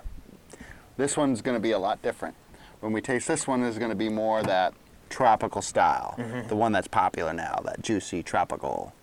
This 0.98 1.18
one's 1.18 1.42
going 1.42 1.56
to 1.56 1.62
be 1.62 1.72
a 1.72 1.80
lot 1.80 2.02
different. 2.02 2.36
When 2.80 2.94
we 2.94 3.02
taste 3.02 3.28
this 3.28 3.48
one, 3.48 3.62
there's 3.62 3.78
going 3.78 3.90
to 3.92 3.96
be 3.96 4.10
more 4.10 4.42
that 4.44 4.74
tropical 5.10 5.62
style, 5.62 6.16
Mm-hmm. 6.18 6.48
the 6.48 6.56
one 6.56 6.72
that's 6.72 6.88
popular 6.88 7.34
now, 7.34 7.62
that 7.66 7.82
juicy 7.82 8.24
tropical. 8.24 8.94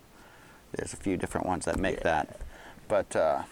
There's 0.73 0.93
a 0.93 0.97
few 0.97 1.17
different 1.17 1.47
ones 1.47 1.65
that 1.67 1.79
make 1.79 1.97
Yeah. 1.99 2.03
that, 2.05 2.41
but 2.89 3.15
uh, 3.17 3.43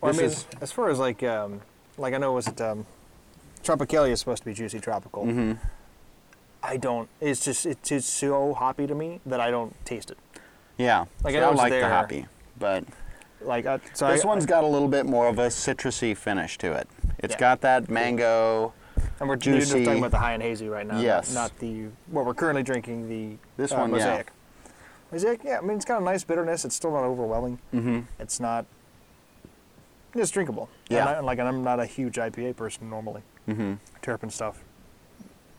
Well, 0.00 0.12
this 0.12 0.18
I 0.18 0.22
mean, 0.22 0.30
is 0.30 0.46
as 0.60 0.72
far 0.72 0.90
as 0.90 0.98
like 0.98 1.22
um, 1.22 1.60
like 1.98 2.14
I 2.14 2.18
know 2.18 2.32
was 2.32 2.46
it 2.48 2.60
um, 2.60 2.86
Tropicalia 3.62 4.10
is 4.10 4.20
supposed 4.20 4.42
to 4.42 4.46
be 4.46 4.54
juicy 4.54 4.80
tropical. 4.80 5.24
mhm. 5.24 5.58
I 6.66 6.76
don't. 6.78 7.08
It's 7.20 7.44
just 7.44 7.66
it's, 7.66 7.92
it's 7.92 8.06
so 8.08 8.54
hoppy 8.54 8.86
to 8.86 8.94
me 8.94 9.20
that 9.26 9.40
I 9.40 9.50
don't 9.50 9.74
taste 9.84 10.10
it. 10.10 10.18
yeah. 10.78 11.04
Like, 11.22 11.34
so 11.34 11.40
I 11.40 11.44
I 11.44 11.54
like 11.54 11.70
there. 11.70 11.80
the 11.82 11.88
hoppy, 11.88 12.26
but 12.58 12.84
Like 13.42 13.66
I, 13.66 13.78
so 13.92 14.08
this 14.08 14.24
I, 14.24 14.28
one's 14.28 14.46
got 14.46 14.64
a 14.64 14.66
little 14.66 14.88
bit 14.88 15.04
more 15.06 15.28
of 15.28 15.38
a 15.38 15.48
citrusy 15.48 16.16
finish 16.16 16.56
to 16.58 16.72
it. 16.72 16.88
It's 17.18 17.34
Yeah. 17.34 17.40
got 17.40 17.60
that 17.60 17.90
mango. 17.90 18.72
and 19.20 19.28
we're 19.28 19.36
you're 19.42 19.58
just 19.60 19.72
talking 19.72 19.98
about 19.98 20.10
the 20.10 20.18
high 20.18 20.32
and 20.32 20.42
hazy 20.42 20.68
right 20.68 20.86
now. 20.86 20.98
Yes. 21.00 21.34
Not, 21.34 21.56
the 21.58 21.88
what 22.06 22.24
we're 22.24 22.34
currently 22.34 22.62
drinking. 22.62 23.08
The 23.08 23.36
This 23.56 23.72
uh, 23.72 23.76
one, 23.76 23.90
yeah. 23.90 23.96
mosaic. 23.96 24.32
Mosaic, 25.12 25.40
yeah. 25.44 25.58
I 25.58 25.60
mean, 25.60 25.76
it's 25.76 25.84
got 25.84 26.00
a 26.00 26.04
nice 26.04 26.24
bitterness. 26.24 26.64
It's 26.64 26.74
still 26.74 26.92
not 26.92 27.04
overwhelming. 27.04 27.58
Mm-hmm. 27.74 28.00
It's 28.18 28.40
not. 28.40 28.64
It's 30.14 30.30
drinkable. 30.30 30.68
Yeah. 30.88 31.00
And 31.00 31.08
I, 31.08 31.20
like, 31.20 31.38
and 31.38 31.48
I'm 31.48 31.62
not 31.62 31.78
a 31.80 31.86
huge 31.86 32.16
IPA 32.16 32.56
person 32.56 32.88
normally. 32.88 33.22
Mm-hmm. 33.48 34.28
Stuff. 34.28 34.62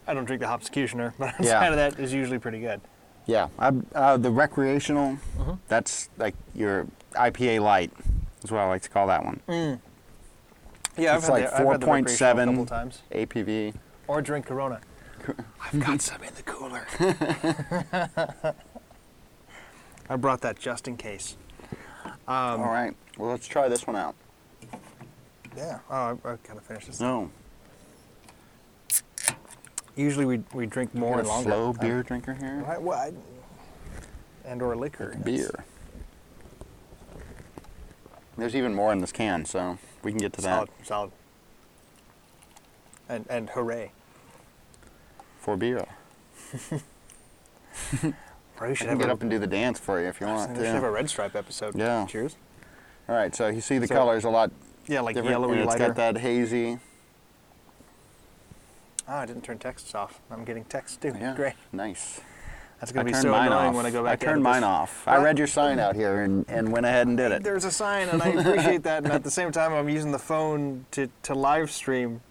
I 0.07 0.13
don't 0.13 0.25
drink 0.25 0.41
the 0.41 0.47
Hopsecutioner, 0.47 1.13
but 1.17 1.29
outside 1.35 1.45
Yeah. 1.45 1.65
of 1.69 1.75
that 1.75 1.99
is 1.99 2.13
usually 2.13 2.39
pretty 2.39 2.59
good. 2.59 2.81
Yeah, 3.25 3.47
I, 3.57 3.71
uh, 3.95 4.17
the 4.17 4.29
recreational, 4.29 5.17
Mhm. 5.37 5.57
that's 5.67 6.09
like 6.17 6.35
your 6.53 6.85
IPA 7.15 7.59
light, 7.61 7.91
is 8.43 8.51
what 8.51 8.59
I 8.61 8.67
like 8.67 8.83
to 8.83 8.89
call 8.89 9.07
that 9.07 9.25
one. 9.25 9.39
Yeah, 9.47 11.15
It's 11.17 11.25
I've 11.25 11.29
like 11.31 11.43
had 11.43 11.51
the, 11.51 11.55
I've 11.57 11.67
had 11.71 11.81
the 11.81 11.87
recreational 11.87 12.35
4.7. 12.35 12.45
couple 12.51 12.65
times. 12.67 13.01
ABV. 13.11 13.73
Or 14.07 14.21
drink 14.21 14.45
Corona. 14.45 14.79
I've 15.59 15.79
got 15.83 16.01
some 16.03 16.21
in 16.23 16.33
the 16.35 16.43
cooler. 16.43 16.85
I 20.09 20.15
brought 20.17 20.41
that 20.41 20.59
just 20.59 20.87
in 20.87 20.97
case. 20.97 21.35
Um, 22.27 22.61
All 22.61 22.69
right, 22.71 22.95
well, 23.17 23.31
let's 23.31 23.47
try 23.47 23.67
this 23.67 23.87
one 23.87 23.95
out. 23.95 24.13
Yeah. 25.57 25.79
Oh, 25.89 26.19
I, 26.23 26.29
I 26.33 26.35
kind 26.43 26.57
of 26.59 26.63
finished 26.63 26.87
this. 26.87 26.99
No, 26.99 27.31
Usually 29.95 30.25
we, 30.25 30.41
we 30.53 30.65
drink 30.65 30.93
more 30.93 31.19
and 31.19 31.27
longer. 31.27 31.49
slow 31.49 31.69
Uh, 31.69 31.73
beer 31.73 32.03
drinker 32.03 32.33
here. 32.33 32.63
I, 32.67 32.77
well, 32.77 32.97
I, 32.99 33.11
and 34.45 34.61
or 34.61 34.75
liquor. 34.75 35.15
That's- 35.17 35.23
Beer. 35.23 35.63
There's 38.37 38.55
even 38.55 38.73
more 38.75 38.91
in 38.91 38.99
this 38.99 39.13
can, 39.13 39.45
so 39.45 39.77
we 40.03 40.11
can 40.11 40.19
get 40.19 40.33
to 40.33 40.41
Solid, 40.41 40.67
that 40.79 40.85
solid. 40.87 41.11
And 43.07 43.25
and 43.29 43.49
hooray! 43.51 43.91
for 45.39 45.55
beer. 45.55 45.85
Probably 48.57 48.71
I 48.71 48.73
should 48.73 48.77
can 48.79 48.87
have 48.89 48.99
get 48.99 49.09
a, 49.09 49.13
up 49.13 49.21
and 49.21 49.29
do 49.29 49.37
the 49.39 49.47
dance 49.47 49.79
for 49.79 50.01
you 50.01 50.07
if 50.07 50.19
you 50.19 50.27
want. 50.27 50.49
we 50.51 50.57
should 50.57 50.65
have 50.65 50.83
a 50.83 50.89
red 50.91 51.09
stripe 51.09 51.35
episode. 51.35 51.75
Yeah. 51.77 52.05
Cheers. 52.07 52.35
All 53.07 53.15
right, 53.15 53.33
so 53.35 53.47
you 53.47 53.61
see 53.61 53.77
the 53.77 53.87
So- 53.87 53.95
colors 53.95 54.23
a 54.25 54.29
lot 54.29 54.51
Yeah, 54.87 55.01
like 55.01 55.15
different. 55.15 55.31
yellowy 55.31 55.53
and 55.53 55.61
it's 55.61 55.69
lighter. 55.69 55.87
got 55.87 55.95
that 55.97 56.17
hazy. 56.17 56.79
Oh, 59.07 59.15
I 59.15 59.25
didn't 59.25 59.43
turn 59.43 59.59
texts 59.59 59.93
off. 59.93 60.19
I'm 60.31 60.43
getting 60.43 60.63
texts 60.65 60.97
too. 60.97 61.13
Yeah, 61.19 61.35
Great. 61.35 61.53
nice. 61.71 62.21
That's 62.79 62.91
gonna 62.91 63.05
be 63.05 63.11
turned 63.11 63.23
so 63.23 63.31
mine 63.31 63.47
annoying 63.47 63.69
off. 63.69 63.75
when 63.75 63.85
I 63.85 63.91
go 63.91 64.03
back. 64.03 64.21
I 64.21 64.25
turned 64.25 64.43
mine 64.43 64.61
this. 64.61 64.67
off. 64.67 65.07
I 65.07 65.17
read 65.17 65.37
your 65.37 65.47
sign 65.47 65.79
out 65.79 65.95
here 65.95 66.21
and, 66.21 66.45
and 66.49 66.71
went 66.71 66.85
ahead 66.85 67.07
and 67.07 67.15
did 67.15 67.31
it. 67.31 67.43
There's 67.43 67.63
a 67.63 67.71
sign, 67.71 68.09
and 68.09 68.21
I 68.21 68.27
appreciate 68.41 68.83
that. 68.83 69.03
And 69.03 69.13
at 69.13 69.23
the 69.23 69.31
same 69.31 69.51
time, 69.51 69.73
I'm 69.73 69.87
using 69.87 70.11
the 70.11 70.19
phone 70.19 70.85
to, 70.91 71.09
to 71.23 71.33
live 71.33 71.71
stream, 71.71 72.21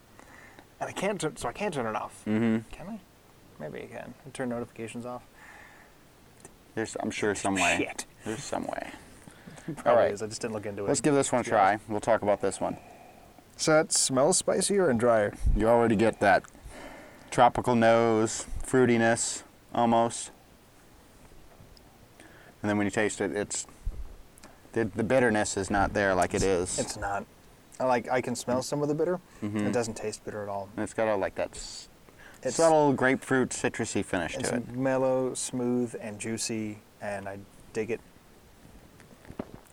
and 0.80 0.88
I 0.88 0.92
can't. 0.92 1.20
Turn, 1.20 1.36
so 1.36 1.48
I 1.48 1.52
can't 1.52 1.72
turn 1.72 1.86
it 1.86 1.96
off. 1.96 2.22
Mm-hmm. 2.26 2.58
Can 2.70 2.88
I? 2.88 3.00
Maybe 3.58 3.84
I 3.84 3.86
can. 3.86 4.14
I 4.26 4.30
turn 4.30 4.50
notifications 4.50 5.06
off. 5.06 5.22
There's, 6.74 6.96
I'm 7.00 7.10
sure 7.10 7.34
some 7.34 7.54
way. 7.54 7.76
Shit. 7.78 8.04
There's 8.26 8.42
some 8.42 8.66
way. 8.66 8.90
Probably 9.76 10.02
right. 10.02 10.12
is. 10.12 10.22
I 10.22 10.26
just 10.26 10.42
didn't 10.42 10.54
look 10.54 10.66
into 10.66 10.84
it. 10.84 10.88
Let's 10.88 11.00
give 11.00 11.14
this 11.14 11.32
one 11.32 11.40
a 11.40 11.44
try. 11.44 11.78
We'll 11.88 12.00
talk 12.00 12.22
about 12.22 12.40
this 12.42 12.60
one. 12.60 12.76
So 13.56 13.72
that 13.72 13.92
smells 13.92 14.38
spicier 14.38 14.90
and 14.90 14.98
drier. 14.98 15.34
You 15.56 15.68
already 15.68 15.96
get 15.96 16.20
that 16.20 16.42
tropical 17.38 17.74
nose, 17.74 18.46
fruitiness, 18.64 19.42
almost. 19.74 20.30
And 22.62 22.70
then 22.70 22.78
when 22.78 22.86
you 22.86 22.92
taste 22.92 23.20
it, 23.20 23.32
it's 23.36 23.66
the, 24.72 24.84
the 24.84 25.02
bitterness 25.02 25.56
is 25.56 25.68
not 25.68 25.92
there 25.94 26.14
like 26.14 26.32
it 26.32 26.44
is. 26.44 26.78
It's 26.78 26.96
not. 26.96 27.26
I 27.80 27.84
like. 27.86 28.08
I 28.08 28.20
can 28.20 28.36
smell 28.36 28.62
some 28.62 28.82
of 28.82 28.88
the 28.88 28.94
bitter. 28.94 29.18
Mhm. 29.42 29.66
It 29.66 29.72
doesn't 29.72 29.94
taste 29.96 30.24
bitter 30.24 30.44
at 30.44 30.48
all. 30.48 30.68
And 30.76 30.84
it's 30.84 30.94
got 30.94 31.08
a, 31.08 31.16
like 31.16 31.34
that 31.34 31.50
s- 31.56 31.88
It's 32.44 32.54
subtle 32.56 32.92
grapefruit 32.92 33.48
citrusy 33.50 34.04
finish 34.04 34.34
to 34.36 34.54
it. 34.54 34.62
It's 34.68 34.70
mellow, 34.76 35.34
smooth, 35.34 35.96
and 36.00 36.20
juicy, 36.20 36.78
and 37.02 37.28
I 37.28 37.38
dig 37.72 37.90
it. 37.90 38.00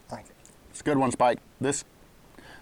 I 0.10 0.16
like 0.16 0.26
it. 0.26 0.36
It's 0.72 0.82
a 0.82 0.84
good 0.84 0.98
one, 0.98 1.12
Spike. 1.12 1.38
This 1.62 1.86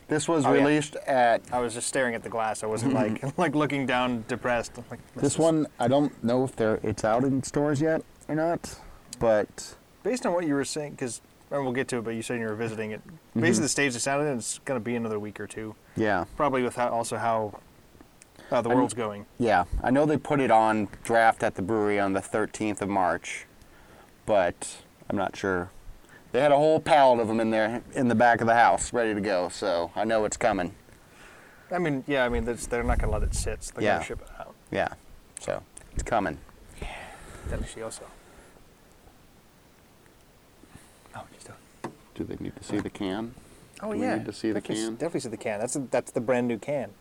this 0.10 0.28
was 0.28 0.46
Oh, 0.46 0.54
yeah. 0.54 0.60
released 0.63 0.96
at 1.08 1.42
I 1.51 1.60
was 1.60 1.74
just 1.74 1.88
staring 1.88 2.16
at 2.16 2.24
the 2.24 2.30
glass. 2.30 2.63
I 2.63 2.68
wasn't 2.68 2.94
like 2.94 3.24
like 3.38 3.56
looking 3.56 3.86
down, 3.86 4.25
depressed. 4.28 4.74
I'm 4.78 4.84
like, 4.92 5.00
this 5.16 5.34
is- 5.34 5.39
one. 5.39 5.68
I 5.80 5.88
don't 5.88 6.22
know 6.24 6.44
if 6.44 6.56
they're 6.56 6.80
it's 6.84 7.06
out 7.06 7.24
in 7.24 7.42
stores 7.44 7.80
yet 7.82 8.04
or 8.28 8.36
not, 8.36 8.75
but 9.20 9.75
Based 10.04 10.25
on 10.25 10.34
what 10.34 10.46
you 10.48 10.54
were 10.54 10.66
saying, 10.66 10.92
because 10.92 11.22
and 11.51 11.63
we'll 11.63 11.74
get 11.74 11.88
to 11.89 11.98
it, 11.98 12.04
but 12.04 12.12
you 12.12 12.22
said 12.22 12.39
you 12.39 12.46
were 12.46 12.56
visiting 12.56 12.92
it. 12.92 13.01
Mm-hmm. 13.08 13.42
Basically, 13.42 13.63
the 13.63 13.70
stage 13.70 13.96
it 13.96 14.00
sounded 14.00 14.30
in, 14.30 14.38
it's 14.38 14.60
going 14.60 14.80
to 14.80 14.84
be 14.84 14.96
another 14.96 15.20
week 15.20 15.39
or 15.39 15.48
two. 15.48 15.75
yeah. 15.96 16.25
Probably 16.38 16.62
with 16.63 16.75
how, 16.75 16.89
also 16.89 17.18
how 17.18 17.60
uh, 18.51 18.62
the 18.62 18.70
I'm- 18.70 18.78
world's 18.78 18.94
going. 18.94 19.25
Yeah, 19.39 19.66
I 19.84 19.89
know 19.92 20.06
they 20.06 20.18
put 20.18 20.39
it 20.39 20.51
on 20.51 20.88
draft 21.04 21.42
at 21.44 21.56
the 21.56 21.62
brewery 21.63 22.00
on 22.00 22.13
the 22.13 22.20
13th 22.22 22.82
of 22.82 22.88
March, 22.89 23.46
but 24.28 24.78
I'm 25.10 25.18
not 25.18 25.36
sure. 25.36 25.72
They 26.32 26.40
had 26.42 26.52
a 26.52 26.56
whole 26.58 26.80
pallet 26.80 27.20
of 27.20 27.28
them 27.28 27.40
in 27.40 27.50
there 27.50 27.82
in 27.96 28.08
the 28.08 28.16
back 28.16 28.42
of 28.42 28.48
the 28.48 28.54
house, 28.54 28.94
ready 28.94 29.14
to 29.16 29.22
go. 29.22 29.50
So 29.50 29.92
I 29.96 30.04
know 30.06 30.26
it's 30.26 30.38
coming. 30.38 30.74
I 31.72 31.80
mean, 31.80 32.04
yeah, 32.08 32.24
I 32.26 32.30
mean, 32.30 32.46
that's, 32.46 32.68
they're 32.68 32.84
not 32.84 33.00
going 33.00 33.12
to 33.12 33.18
let 33.20 33.24
it 33.28 33.34
sit. 33.36 33.64
So 33.64 33.74
they're 33.76 33.84
Yeah. 33.84 33.90
going 33.96 34.02
to 34.02 34.08
ship 34.08 34.22
it 34.22 34.30
out. 34.40 34.54
Yeah, 34.72 34.90
so 35.40 35.64
it's 35.94 36.04
coming. 36.04 36.38
Delicioso. 37.50 38.02
Oh, 41.16 41.24
just 41.34 41.50
a- 41.50 41.90
Do 42.14 42.24
they 42.24 42.36
need 42.40 42.56
to 42.56 42.64
see 42.64 42.78
the 42.80 42.90
can? 42.90 43.34
Oh 43.82 43.94
Do 43.94 44.00
we 44.00 44.06
yeah, 44.06 44.18
need 44.18 44.26
to 44.26 44.34
see 44.34 44.50
the 44.52 44.60
definitely, 44.62 44.84
can? 44.86 44.94
Definitely 44.96 45.20
see 45.22 45.30
the 45.30 45.38
can. 45.38 45.60
That's 45.60 45.78
that's 45.90 46.12
the 46.12 46.22
brand 46.22 46.48
new 46.48 46.58
can. 46.60 46.92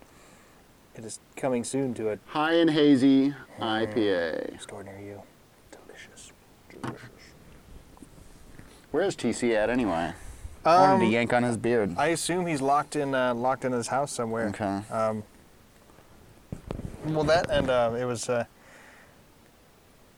It 0.94 1.04
is 1.04 1.18
coming 1.36 1.64
soon 1.64 1.92
to 1.94 2.10
a 2.12 2.18
High 2.26 2.54
and 2.54 2.70
hazy 2.70 3.34
IPA. 3.60 4.60
store 4.60 4.82
near 4.84 4.98
you. 4.98 5.22
Delicious. 5.70 6.32
Delicious. 6.70 7.00
Where's 8.90 9.14
TC 9.16 9.54
at 9.54 9.70
anyway? 9.70 10.12
Wanted 10.64 10.98
to 11.00 11.04
Um, 11.06 11.12
yank 11.12 11.32
on 11.32 11.42
his 11.42 11.56
beard. 11.56 11.94
I 11.96 12.08
assume 12.08 12.46
he's 12.46 12.60
locked 12.60 12.96
in 12.96 13.14
uh, 13.14 13.34
locked 13.34 13.64
in 13.64 13.72
his 13.72 13.88
house 13.88 14.12
somewhere. 14.12 14.48
Okay. 14.48 14.80
Um, 14.90 15.22
well, 17.06 17.24
that 17.24 17.48
and 17.50 17.70
uh, 17.70 17.94
it 17.98 18.04
was. 18.04 18.28
Uh, 18.28 18.44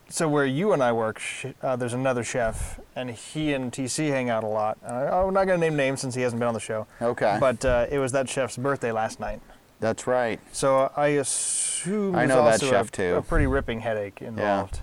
so 0.09 0.29
where 0.29 0.45
you 0.47 0.73
and 0.73 0.83
I 0.83 0.91
work, 0.91 1.21
uh, 1.63 1.77
there's 1.77 1.93
another 1.93 2.25
chef, 2.25 2.81
and 2.97 3.11
he 3.11 3.53
and 3.53 3.71
TC 3.71 4.09
hang 4.09 4.29
out 4.29 4.43
a 4.43 4.49
lot. 4.49 4.77
And 4.83 4.93
I, 4.93 5.21
I'm 5.23 5.33
not 5.33 5.47
going 5.47 5.61
to 5.61 5.65
name 5.67 5.77
names 5.77 6.01
since 6.01 6.17
he 6.17 6.23
hasn't 6.23 6.41
been 6.41 6.49
on 6.49 6.55
the 6.55 6.59
show. 6.59 6.89
Okay. 7.01 7.37
But 7.39 7.65
uh, 7.65 7.87
it 7.91 8.01
was 8.01 8.11
that 8.13 8.29
chef's 8.29 8.57
birthday 8.57 8.91
last 8.91 9.21
night. 9.21 9.41
That's 9.79 10.09
right. 10.09 10.41
So 10.53 10.91
I 10.97 11.09
assume 11.09 12.17
I 12.17 12.27
know 12.27 12.45
that 12.45 12.61
chef, 12.61 12.89
a, 12.89 12.91
too. 12.91 13.15
a 13.17 13.23
pretty 13.23 13.47
ripping 13.47 13.81
headache 13.81 14.21
involved. 14.21 14.81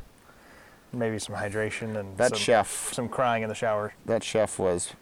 Maybe 0.97 1.19
some 1.19 1.35
hydration 1.35 1.95
and 1.97 2.17
That 2.17 2.31
some, 2.31 2.39
chef. 2.39 2.91
some 2.93 3.07
crying 3.07 3.43
in 3.43 3.49
the 3.49 3.55
shower. 3.55 3.93
that 4.05 4.23
chef 4.23 4.59
was 4.59 4.93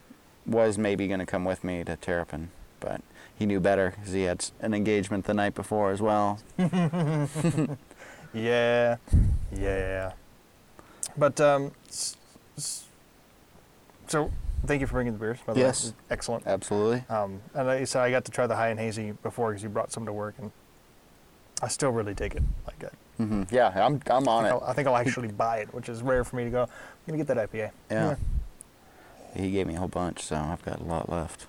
was 0.45 0.77
maybe 0.77 1.07
going 1.07 1.19
to 1.21 1.25
come 1.25 1.43
with 1.45 1.63
me 1.63 1.83
to 1.83 1.95
Terrapin, 1.95 2.51
but 2.79 3.01
he 3.35 3.47
knew 3.47 3.59
better 3.59 3.95
because 3.97 4.11
he 4.13 4.23
had 4.23 4.45
an 4.59 4.75
engagement 4.75 5.25
the 5.25 5.33
night 5.33 5.55
before 5.55 5.91
as 5.91 6.01
well. 6.01 6.39
Yeah, 8.33 8.97
yeah. 9.55 10.11
But 11.17 11.39
um, 11.39 11.71
so 11.87 12.17
thank 14.65 14.81
you 14.81 14.87
for 14.87 14.93
bringing 14.93 15.13
the 15.13 15.19
beers. 15.19 15.37
By 15.45 15.53
the 15.53 15.61
Yes. 15.61 15.85
way, 15.87 15.93
excellent. 16.09 16.45
Absolutely. 16.45 17.05
Um, 17.09 17.39
and 17.53 17.69
I, 17.69 17.83
so 17.85 18.01
I 18.01 18.11
got 18.11 18.25
to 18.25 18.31
try 18.31 18.45
the 18.45 18.55
high 18.57 18.67
and 18.69 18.79
hazy 18.79 19.11
before 19.23 19.51
because 19.51 19.63
you 19.63 19.69
brought 19.69 19.93
some 19.93 20.05
to 20.05 20.11
work, 20.11 20.35
and 20.37 20.51
I 21.61 21.69
still 21.69 21.91
really 21.91 22.13
dig 22.13 22.35
it. 22.35 22.43
Like 22.67 22.83
I, 22.83 22.89
hmm 23.17 23.43
Yeah, 23.51 23.71
I'm 23.75 24.01
I'm 24.09 24.27
on 24.27 24.45
I, 24.45 24.49
it. 24.49 24.51
I'll, 24.51 24.63
I 24.65 24.73
think 24.73 24.87
I'll 24.87 24.97
actually 24.97 25.29
buy 25.29 25.57
it, 25.59 25.73
which 25.73 25.89
is 25.89 26.01
rare 26.01 26.23
for 26.23 26.35
me 26.35 26.43
to 26.45 26.49
go. 26.49 26.63
I'm 26.63 26.69
gonna 27.07 27.17
get 27.23 27.27
that 27.27 27.51
IPA. 27.51 27.71
Yeah. 27.89 28.15
He 29.35 29.51
gave 29.51 29.67
me 29.67 29.75
a 29.75 29.79
whole 29.79 29.87
bunch, 29.87 30.21
so 30.21 30.35
I've 30.35 30.63
got 30.63 30.79
a 30.79 30.83
lot 30.83 31.09
left. 31.09 31.47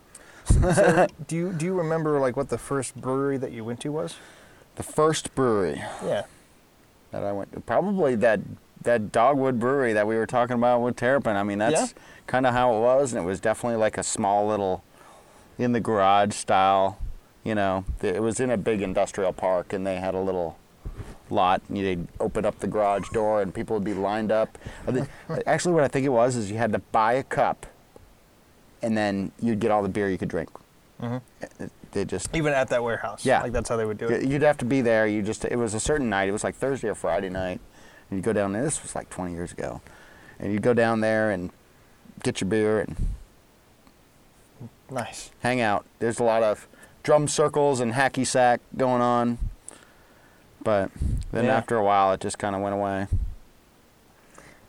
So 0.74 1.06
do 1.28 1.36
you 1.36 1.52
do 1.52 1.64
you 1.66 1.74
remember 1.74 2.18
like 2.20 2.36
what 2.36 2.48
the 2.48 2.58
first 2.58 2.94
brewery 3.00 3.36
that 3.38 3.52
you 3.52 3.64
went 3.64 3.80
to 3.80 3.90
was? 3.90 4.16
The 4.76 4.82
first 4.82 5.34
brewery 5.34 5.82
Yeah. 6.04 6.24
that 7.10 7.22
I 7.24 7.32
went 7.32 7.52
to, 7.52 7.60
probably 7.60 8.14
that 8.16 8.40
that 8.82 9.10
Dogwood 9.10 9.58
Brewery 9.58 9.92
that 9.94 10.06
we 10.06 10.16
were 10.16 10.26
talking 10.26 10.54
about 10.54 10.80
with 10.80 10.94
Terrapin. 10.96 11.34
I 11.36 11.42
mean, 11.42 11.58
that's 11.58 11.92
Yeah. 11.92 11.98
kind 12.28 12.46
of 12.46 12.52
how 12.54 12.76
it 12.76 12.80
was, 12.80 13.12
and 13.12 13.22
it 13.22 13.26
was 13.26 13.40
definitely 13.40 13.78
like 13.78 13.98
a 13.98 14.02
small 14.04 14.46
little 14.46 14.84
in 15.58 15.72
the 15.72 15.80
garage 15.80 16.34
style. 16.34 16.98
You 17.42 17.54
know, 17.54 17.84
it 18.02 18.22
was 18.22 18.38
in 18.40 18.50
a 18.50 18.56
big 18.56 18.82
industrial 18.82 19.32
park, 19.32 19.72
and 19.72 19.86
they 19.86 19.96
had 19.96 20.14
a 20.14 20.20
little 20.20 20.56
lot. 21.30 21.62
And 21.68 21.76
they'd 21.78 22.06
open 22.20 22.44
up 22.44 22.58
the 22.60 22.66
garage 22.66 23.08
door, 23.10 23.42
and 23.42 23.52
people 23.54 23.74
would 23.76 23.84
be 23.84 23.94
lined 23.94 24.30
up. 24.32 24.56
Actually, 25.46 25.74
what 25.74 25.84
I 25.84 25.88
think 25.88 26.06
it 26.06 26.10
was 26.10 26.36
is 26.36 26.50
you 26.50 26.58
had 26.58 26.72
to 26.72 26.78
buy 26.78 27.14
a 27.14 27.22
cup, 27.22 27.66
and 28.82 28.96
then 28.96 29.32
you'd 29.40 29.60
get 29.60 29.70
all 29.70 29.82
the 29.82 29.88
beer 29.88 30.08
you 30.10 30.18
could 30.18 30.28
drink. 30.28 30.48
hmm 31.00 31.18
They 31.92 32.04
just 32.04 32.34
Even 32.34 32.52
at 32.52 32.68
that 32.68 32.82
warehouse. 32.82 33.24
Yeah. 33.24 33.42
Like 33.42 33.52
that's 33.52 33.68
how 33.68 33.76
they 33.76 33.84
would 33.86 33.98
do 33.98 34.08
it. 34.08 34.24
You'd 34.26 34.42
have 34.42 34.58
to 34.58 34.64
be 34.64 34.80
there. 34.82 35.06
You 35.06 35.22
just 35.22 35.44
it 35.44 35.56
was 35.56 35.74
a 35.74 35.80
certain 35.80 36.08
night. 36.10 36.28
It 36.28 36.32
was 36.32 36.44
like 36.44 36.54
Thursday 36.54 36.88
or 36.88 36.94
Friday 36.94 37.30
night. 37.30 37.60
And 38.10 38.18
you 38.18 38.22
go 38.22 38.32
down 38.32 38.52
there. 38.52 38.62
This 38.62 38.82
was 38.82 38.94
like 38.94 39.08
20 39.10 39.32
years 39.32 39.52
ago. 39.52 39.80
And 40.38 40.52
you'd 40.52 40.62
go 40.62 40.74
down 40.74 41.00
there 41.00 41.30
and 41.30 41.50
get 42.22 42.40
your 42.40 42.48
beer 42.50 42.80
and 42.80 42.96
Nice. 44.90 45.30
hang 45.40 45.60
out. 45.60 45.84
There's 45.98 46.20
a 46.20 46.24
lot 46.24 46.42
of 46.42 46.68
drum 47.02 47.26
circles 47.28 47.80
and 47.80 47.92
hacky 47.94 48.26
sack 48.26 48.60
going 48.76 49.02
on. 49.02 49.38
But 50.66 50.90
then 51.30 51.44
Yeah. 51.44 51.56
after 51.56 51.76
a 51.76 51.84
while, 51.84 52.12
it 52.12 52.20
just 52.20 52.40
kind 52.40 52.56
of 52.56 52.60
went 52.60 52.74
away. 52.74 53.06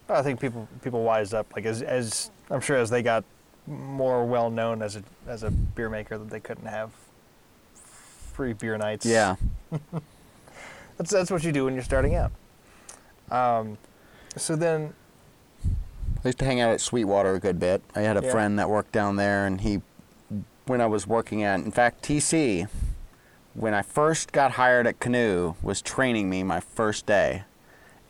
I 0.08 0.22
think 0.22 0.40
people 0.40 0.68
people 0.84 1.04
wised 1.04 1.34
up. 1.34 1.48
Like 1.56 1.66
as 1.66 1.82
as 1.82 2.30
I'm 2.52 2.62
sure 2.62 2.78
as 2.78 2.92
they 2.92 3.02
got 3.02 3.24
more 3.66 4.24
well 4.28 4.52
known 4.52 4.84
as 4.84 4.96
a 4.96 5.02
as 5.28 5.42
a 5.42 5.50
beer 5.50 5.90
maker 5.90 6.20
that 6.20 6.30
they 6.30 6.40
couldn't 6.40 6.68
have 6.68 6.92
free 7.74 8.54
beer 8.54 8.78
nights. 8.78 9.08
Yeah. 9.08 9.38
That's 11.00 11.10
that's 11.10 11.32
what 11.32 11.44
you 11.44 11.52
do 11.52 11.66
when 11.66 11.74
you're 11.74 11.84
starting 11.84 12.14
out. 12.16 12.32
Um, 13.32 13.78
so 14.36 14.56
then, 14.56 14.94
I 16.24 16.28
used 16.30 16.38
to 16.40 16.46
hang 16.46 16.60
out 16.62 16.72
at 16.72 16.80
Sweetwater 16.82 17.34
a 17.34 17.40
good 17.40 17.60
bit. 17.60 17.82
I 17.96 18.02
had 18.02 18.18
a 18.18 18.22
Yeah. 18.24 18.32
friend 18.32 18.58
that 18.60 18.70
worked 18.70 18.92
down 18.94 19.16
there, 19.16 19.46
and 19.46 19.62
he, 19.62 19.82
when 20.66 20.80
I 20.82 20.86
was 20.88 21.06
working 21.06 21.44
at, 21.44 21.60
in 21.60 21.72
fact, 21.72 22.04
TC, 22.04 22.68
when 23.58 23.74
I 23.74 23.82
first 23.82 24.32
got 24.32 24.52
hired 24.52 24.86
at 24.86 25.00
Canoe, 25.00 25.56
was 25.64 25.82
training 25.82 26.30
me 26.30 26.44
my 26.44 26.60
first 26.60 27.06
day, 27.08 27.44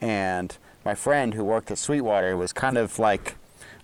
and 0.01 0.55
my 0.83 0.93
friend 0.93 1.33
who 1.33 1.43
worked 1.43 1.71
at 1.71 1.77
Sweetwater 1.77 2.35
was 2.35 2.51
kind 2.51 2.77
of 2.77 2.99
like 2.99 3.35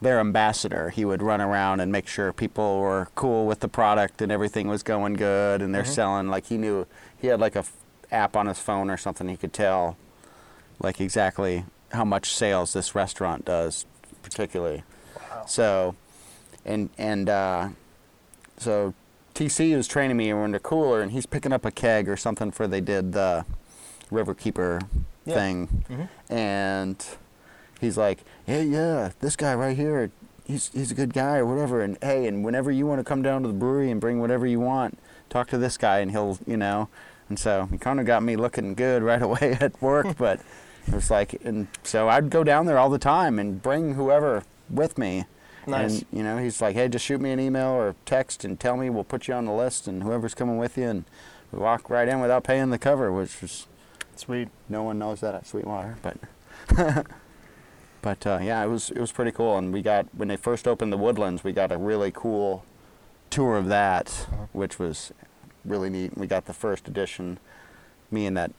their 0.02 0.20
ambassador. 0.20 0.90
He 0.90 1.06
would 1.06 1.22
run 1.22 1.40
around 1.40 1.80
and 1.80 1.90
make 1.90 2.08
sure 2.08 2.34
people 2.34 2.80
were 2.82 3.08
cool 3.16 3.48
with 3.48 3.62
the 3.62 3.70
product 3.70 4.22
and 4.22 4.30
everything 4.32 4.68
was 4.68 4.84
going 4.84 5.14
good, 5.14 5.62
and 5.62 5.74
they're 5.74 5.84
Mhm. 5.84 5.88
selling 5.96 6.28
like 6.28 6.48
he 6.48 6.58
knew 6.58 6.86
he 7.18 7.28
had 7.28 7.40
like 7.40 7.56
a 7.56 7.60
f- 7.60 7.72
app 8.12 8.36
on 8.36 8.48
his 8.48 8.60
phone 8.60 8.90
or 8.90 8.98
something 8.98 9.30
he 9.30 9.38
could 9.38 9.54
tell 9.54 9.96
like 10.82 11.00
exactly 11.00 11.64
how 11.94 12.04
much 12.04 12.34
sales 12.36 12.74
this 12.74 12.94
restaurant 12.94 13.46
does 13.46 13.86
particularly 14.22 14.84
wow. 15.16 15.46
so 15.48 15.96
and 16.66 16.90
and 16.98 17.30
uh, 17.30 17.70
so 18.58 18.94
tc 19.34 19.76
was 19.76 19.88
training 19.88 20.18
me 20.18 20.30
and 20.30 20.40
we're 20.40 20.46
in 20.46 20.52
the 20.52 20.60
cooler 20.60 21.02
and 21.02 21.12
he's 21.12 21.26
picking 21.26 21.52
up 21.52 21.66
a 21.66 21.72
keg 21.72 22.08
or 22.08 22.16
something 22.18 22.52
for 22.52 22.68
they 22.68 22.82
did 22.82 23.14
the 23.14 23.46
riverkeeper 24.12 24.82
Yeah. 25.26 25.34
thing 25.36 25.86
Mhm. 25.90 26.10
and 26.30 27.06
he's 27.80 27.98
like 27.98 28.20
hey 28.46 28.64
yeah 28.64 29.12
this 29.22 29.36
guy 29.36 29.56
right 29.56 29.76
here 29.76 30.12
he's, 30.46 30.70
he's 30.74 30.92
a 30.92 30.96
good 30.96 31.14
guy 31.14 31.38
or 31.38 31.46
whatever 31.46 31.82
and 31.82 31.98
hey 32.02 32.28
and 32.28 32.44
whenever 32.44 32.72
you 32.72 32.86
want 32.86 33.00
to 33.00 33.04
come 33.04 33.22
down 33.22 33.42
to 33.44 33.48
the 33.48 33.54
brewery 33.54 33.90
and 33.90 34.00
bring 34.02 34.20
whatever 34.20 34.46
you 34.46 34.60
want 34.60 34.98
talk 35.30 35.48
to 35.50 35.58
this 35.58 35.78
guy 35.78 36.00
and 36.00 36.12
he'll 36.12 36.38
you 36.46 36.58
know 36.58 36.90
and 37.30 37.40
so 37.40 37.68
he 37.72 37.78
kind 37.78 38.00
of 38.00 38.06
got 38.06 38.22
me 38.22 38.36
looking 38.36 38.74
good 38.76 39.02
right 39.12 39.22
away 39.22 39.58
at 39.60 39.82
work 39.82 40.06
but 40.18 40.40
it 40.88 40.94
was 40.94 41.10
like 41.10 41.42
and 41.44 41.68
so 41.84 42.10
i'd 42.10 42.30
go 42.30 42.44
down 42.44 42.66
there 42.66 42.78
all 42.78 42.90
the 42.90 43.00
time 43.00 43.40
and 43.40 43.64
bring 43.64 43.96
whoever 43.96 44.44
with 44.70 44.98
me 44.98 45.26
Nice. 45.68 46.00
and 46.00 46.06
you 46.12 46.24
know 46.24 46.38
he's 46.38 46.62
like 46.62 46.76
hey 46.76 46.88
just 46.90 47.06
shoot 47.06 47.22
me 47.22 47.32
an 47.32 47.40
email 47.40 47.70
or 47.70 47.96
text 48.06 48.44
and 48.44 48.60
tell 48.60 48.76
me 48.78 48.90
we'll 48.90 49.04
put 49.04 49.28
you 49.28 49.34
on 49.34 49.46
the 49.46 49.54
list 49.54 49.88
and 49.88 50.04
whoever's 50.04 50.34
coming 50.34 50.58
with 50.58 50.78
you 50.78 50.86
and 50.90 51.06
we 51.52 51.60
walk 51.60 51.90
right 51.90 52.08
in 52.08 52.20
without 52.20 52.44
paying 52.44 52.70
the 52.70 52.78
cover 52.80 53.12
which 53.12 53.42
was 53.42 53.68
Sweet. 54.16 54.50
no 54.70 54.84
one 54.84 55.00
knows 55.00 55.22
that 55.22 55.34
at 55.36 55.48
Sweetwater, 55.48 55.98
but 56.04 56.18
but 58.02 58.28
uh, 58.28 58.40
yeah, 58.42 58.64
it 58.64 58.68
was 58.68 58.90
it 58.92 59.00
was 59.00 59.12
pretty 59.12 59.32
cool. 59.32 59.58
And 59.58 59.74
we 59.74 59.82
got 59.82 60.06
when 60.14 60.28
they 60.28 60.36
first 60.38 60.68
opened 60.68 60.92
the 60.94 60.98
Woodlands, 60.98 61.44
we 61.44 61.52
got 61.54 61.72
a 61.72 61.78
really 61.78 62.12
cool 62.12 62.64
tour 63.30 63.58
of 63.58 63.68
that, 63.68 64.28
Uh-huh. 64.32 64.46
which 64.54 64.78
was 64.78 65.12
really 65.66 65.90
neat. 65.90 66.18
We 66.18 66.28
got 66.28 66.46
the 66.46 66.54
first 66.54 66.88
edition. 66.88 67.40
Me 68.12 68.26
and 68.26 68.38
that 68.38 68.52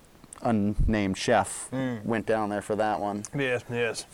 unnamed 0.42 1.16
chef 1.16 1.68
Mm. 1.70 2.04
went 2.04 2.26
down 2.26 2.48
there 2.48 2.62
for 2.62 2.74
that 2.76 3.00
one. 3.00 3.22
Yes, 3.34 3.62
yes. 3.70 4.06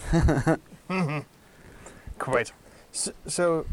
Mhm. 0.88 1.24
Great. 2.18 2.52
So, 2.92 3.12
so 3.26 3.66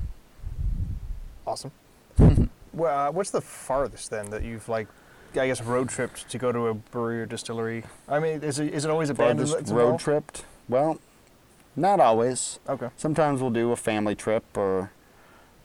awesome. 1.46 1.72
well, 2.74 3.10
uh, 3.10 3.12
what's 3.12 3.32
the 3.32 3.42
farthest 3.42 4.10
then 4.10 4.30
that 4.30 4.44
you've 4.44 4.68
like, 4.70 4.88
I 5.34 5.48
guess, 5.48 5.62
road 5.62 5.90
tripped 5.90 6.30
to 6.30 6.38
go 6.38 6.52
to 6.52 6.68
a 6.68 6.74
brewery 6.74 7.22
or 7.22 7.26
distillery? 7.26 7.84
I 8.08 8.20
mean, 8.20 8.42
is 8.44 8.60
it, 8.60 8.74
is 8.74 8.86
it 8.86 8.92
always 8.92 9.10
a 9.10 9.14
band 9.14 9.40
Farthest 9.40 9.72
road 9.72 9.82
involved? 9.82 10.04
tripped? 10.04 10.46
Well, 10.70 11.00
not 11.76 12.00
always. 12.00 12.60
Okay. 12.68 12.90
Sometimes 12.98 13.42
we'll 13.42 13.52
do 13.52 13.72
a 13.72 13.76
family 13.76 14.16
trip 14.16 14.44
or 14.56 14.92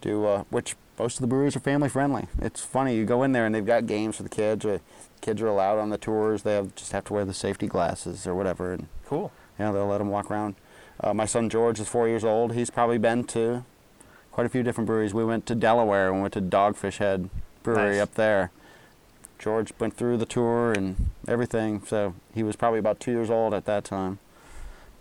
do 0.00 0.26
uh, 0.26 0.44
which 0.50 0.76
most 0.98 1.16
of 1.16 1.20
the 1.22 1.26
breweries 1.26 1.56
are 1.56 1.60
family 1.60 1.88
friendly. 1.88 2.26
It's 2.40 2.60
funny 2.60 2.96
you 2.96 3.04
go 3.04 3.22
in 3.22 3.32
there 3.32 3.46
and 3.46 3.54
they've 3.54 3.64
got 3.64 3.86
games 3.86 4.16
for 4.16 4.22
the 4.22 4.28
kids. 4.28 4.64
Or 4.64 4.80
kids 5.20 5.40
are 5.40 5.46
allowed 5.46 5.78
on 5.78 5.90
the 5.90 5.98
tours. 5.98 6.42
They 6.42 6.54
have 6.54 6.74
just 6.74 6.92
have 6.92 7.04
to 7.06 7.12
wear 7.14 7.24
the 7.24 7.32
safety 7.34 7.66
glasses 7.66 8.26
or 8.26 8.34
whatever, 8.34 8.72
and 8.72 8.88
Cool. 9.06 9.32
yeah, 9.58 9.72
they'll 9.72 9.86
let 9.86 9.98
them 9.98 10.10
walk 10.10 10.30
around. 10.30 10.54
Uh, 11.02 11.12
my 11.12 11.26
son 11.26 11.50
George 11.50 11.80
is 11.80 11.88
four 11.88 12.06
years 12.08 12.24
old. 12.24 12.52
He's 12.54 12.70
probably 12.70 12.98
been 12.98 13.24
to 13.24 13.64
quite 14.30 14.46
a 14.46 14.48
few 14.48 14.62
different 14.62 14.86
breweries. 14.86 15.12
We 15.12 15.24
went 15.24 15.46
to 15.46 15.54
Delaware 15.54 16.10
and 16.10 16.22
went 16.22 16.34
to 16.34 16.40
Dogfish 16.40 16.98
Head 16.98 17.28
Brewery 17.62 17.96
Nice. 17.96 18.02
up 18.02 18.14
there. 18.14 18.50
George 19.38 19.72
went 19.80 19.96
through 19.96 20.18
the 20.18 20.26
tour 20.26 20.72
and 20.72 21.10
everything, 21.26 21.82
so 21.84 22.14
he 22.32 22.44
was 22.44 22.54
probably 22.54 22.78
about 22.78 23.00
two 23.00 23.10
years 23.10 23.28
old 23.28 23.52
at 23.52 23.64
that 23.64 23.82
time. 23.82 24.20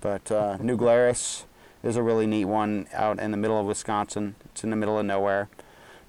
But 0.02 0.32
uh, 0.32 0.58
New 0.60 0.76
Glarus 0.76 1.46
is 1.84 1.96
a 1.96 2.02
really 2.02 2.26
neat 2.26 2.46
one 2.46 2.88
out 2.92 3.20
in 3.20 3.30
the 3.30 3.38
middle 3.38 3.60
of 3.60 3.68
Wisconsin. 3.68 4.36
It's 4.46 4.64
in 4.64 4.72
the 4.72 4.76
middle 4.76 4.98
of 4.98 5.06
nowhere. 5.06 5.48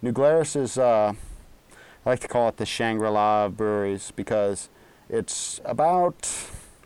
New 0.00 0.12
Glarus 0.12 0.57
is, 0.57 0.78
uh, 0.78 1.12
I 2.07 2.11
like 2.11 2.20
to 2.20 2.28
call 2.28 2.48
it 2.48 2.57
the 2.57 2.64
Shangri-La 2.64 3.44
of 3.46 3.59
breweries 3.59 4.12
because 4.16 4.70
it's 5.11 5.61
about, 5.66 6.31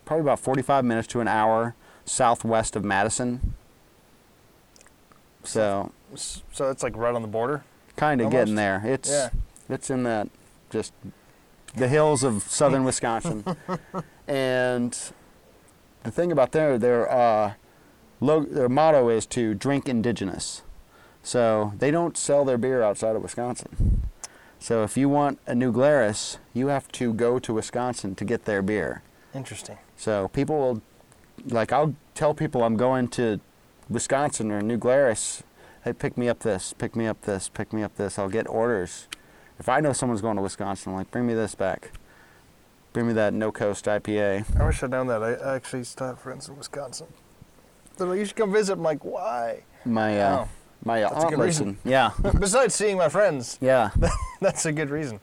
probably 0.03 0.21
about 0.21 0.41
45 0.41 0.83
minutes 0.83 1.07
to 1.09 1.21
an 1.21 1.29
hour 1.29 1.73
southwest 2.07 2.75
of 2.75 2.83
Madison. 2.83 3.53
So 5.43 5.91
So 6.15 6.69
it's 6.69 6.81
like 6.83 6.95
right 6.97 7.13
on 7.15 7.21
the 7.21 7.27
border. 7.27 7.63
kind 7.95 8.21
of 8.21 8.31
getting 8.31 8.55
there. 8.55 8.81
It's 8.85 9.09
Yeah. 9.09 9.29
it's 9.69 9.89
in 9.89 10.03
that 10.03 10.29
just 10.69 10.93
the 11.75 11.87
hills 11.87 12.23
of 12.23 12.43
southern 12.43 12.83
Wisconsin. 12.89 13.43
and 14.27 14.97
the 16.03 16.11
thing 16.11 16.31
about 16.31 16.51
their 16.51 16.77
their 16.77 17.09
uh, 17.11 17.53
log- 18.19 18.51
their 18.51 18.69
motto 18.69 19.09
is 19.09 19.25
to 19.27 19.53
drink 19.53 19.87
indigenous. 19.87 20.63
So 21.23 21.73
they 21.77 21.91
don't 21.91 22.17
sell 22.17 22.45
their 22.45 22.57
beer 22.57 22.81
outside 22.81 23.15
of 23.15 23.21
Wisconsin. 23.21 24.03
So 24.59 24.83
if 24.83 24.97
you 24.97 25.07
want 25.09 25.39
a 25.45 25.53
New 25.53 25.71
Glarus, 25.71 26.39
you 26.53 26.67
have 26.67 26.87
to 26.93 27.13
go 27.13 27.37
to 27.37 27.53
Wisconsin 27.53 28.15
to 28.15 28.25
get 28.25 28.45
their 28.45 28.61
beer. 28.61 29.01
Interesting. 29.35 29.77
So 29.97 30.29
people 30.29 30.57
will, 30.57 30.81
like, 31.47 31.71
I'll 31.71 31.95
tell 32.15 32.33
people 32.33 32.63
I'm 32.63 32.75
going 32.77 33.07
to 33.09 33.39
Wisconsin 33.89 34.51
or 34.51 34.61
New 34.61 34.77
Glarus. 34.77 35.43
Hey, 35.83 35.93
pick 35.93 36.17
me 36.17 36.27
up 36.27 36.39
this, 36.39 36.73
pick 36.77 36.95
me 36.95 37.07
up 37.07 37.21
this, 37.21 37.49
pick 37.49 37.71
me 37.71 37.83
up 37.83 37.95
this. 37.95 38.19
I'll 38.19 38.29
get 38.29 38.47
orders. 38.47 39.07
If 39.59 39.69
I 39.69 39.79
know 39.79 39.93
someone's 39.93 40.21
going 40.21 40.35
to 40.35 40.41
Wisconsin, 40.41 40.91
I'm 40.91 40.97
like, 40.97 41.11
bring 41.11 41.25
me 41.25 41.33
this 41.33 41.55
back. 41.55 41.91
Bring 42.93 43.07
me 43.07 43.13
that 43.13 43.33
No 43.33 43.51
Coast 43.51 43.85
IPA. 43.85 44.59
I 44.59 44.65
wish 44.65 44.81
I'd 44.83 44.89
known 44.91 45.07
that. 45.07 45.23
I 45.23 45.55
actually 45.55 45.83
still 45.83 46.07
have 46.07 46.19
friends 46.19 46.47
in 46.49 46.57
Wisconsin. 46.57 47.07
They're 47.97 48.07
like, 48.07 48.19
you 48.19 48.25
should 48.25 48.35
come 48.35 48.51
visit. 48.51 48.73
I'm 48.73 48.83
like, 48.83 49.03
why? 49.03 49.63
My 49.85 50.19
uh, 50.19 50.39
Oh, 50.45 50.49
my 50.83 50.99
that's 51.01 51.13
aunt 51.15 51.37
lives 51.37 51.59
reason. 51.59 51.77
in 51.83 51.91
yeah 51.91 52.11
Besides 52.39 52.75
seeing 52.75 52.97
my 52.97 53.09
friends, 53.09 53.57
yeah. 53.61 53.89
that's 54.41 54.65
a 54.65 54.71
good 54.71 54.89
reason. 54.89 55.19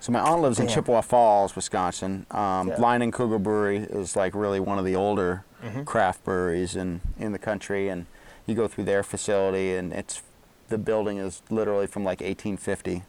So 0.00 0.12
my 0.12 0.20
aunt 0.20 0.42
lives 0.42 0.58
in 0.58 0.66
Chippewa 0.68 1.00
Falls, 1.00 1.54
Wisconsin. 1.56 2.26
Um, 2.30 2.68
Yeah. 2.68 2.76
Leinenkugel 2.76 3.42
Brewery 3.42 3.78
is 3.78 4.16
like 4.16 4.34
really 4.34 4.60
one 4.60 4.78
of 4.78 4.84
the 4.84 4.96
older 4.96 5.44
Mhm. 5.66 5.84
craft 5.84 6.24
breweries 6.24 6.76
in, 6.76 7.00
in 7.18 7.32
the 7.32 7.38
country, 7.38 7.88
and 7.88 8.06
you 8.46 8.54
go 8.54 8.68
through 8.68 8.84
their 8.84 9.02
facility, 9.02 9.74
and 9.74 9.92
it's 9.92 10.22
the 10.68 10.78
building 10.78 11.18
is 11.18 11.42
literally 11.50 11.86
from 11.86 12.04
like 12.04 12.20
1850, 12.20 13.02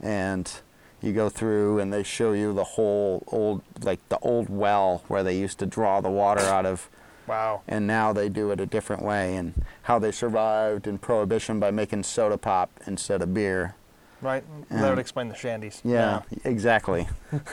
and 0.00 0.60
you 1.00 1.12
go 1.12 1.28
through 1.28 1.78
and 1.78 1.92
they 1.92 2.02
show 2.02 2.32
you 2.32 2.52
the 2.52 2.64
whole 2.64 3.22
old 3.28 3.62
like 3.82 4.00
the 4.08 4.18
old 4.20 4.48
well 4.48 5.04
where 5.08 5.22
they 5.22 5.36
used 5.38 5.58
to 5.60 5.66
draw 5.66 6.00
the 6.00 6.10
water 6.10 6.42
out 6.42 6.66
of 6.66 6.88
Wow. 7.28 7.60
and 7.68 7.86
now 7.86 8.12
they 8.12 8.28
do 8.28 8.50
it 8.50 8.58
a 8.58 8.66
different 8.66 9.02
way 9.02 9.36
and 9.36 9.64
how 9.82 9.98
they 10.00 10.10
survived 10.10 10.86
in 10.88 10.98
prohibition 10.98 11.60
by 11.60 11.70
making 11.70 12.02
soda 12.02 12.36
pop 12.38 12.70
instead 12.86 13.22
of 13.22 13.32
beer 13.32 13.74
Right. 14.20 14.42
Um, 14.72 14.80
that 14.80 14.90
would 14.90 14.98
explain 14.98 15.28
the 15.28 15.34
shandies. 15.36 15.80
yeah, 15.84 16.22
exactly 16.44 17.06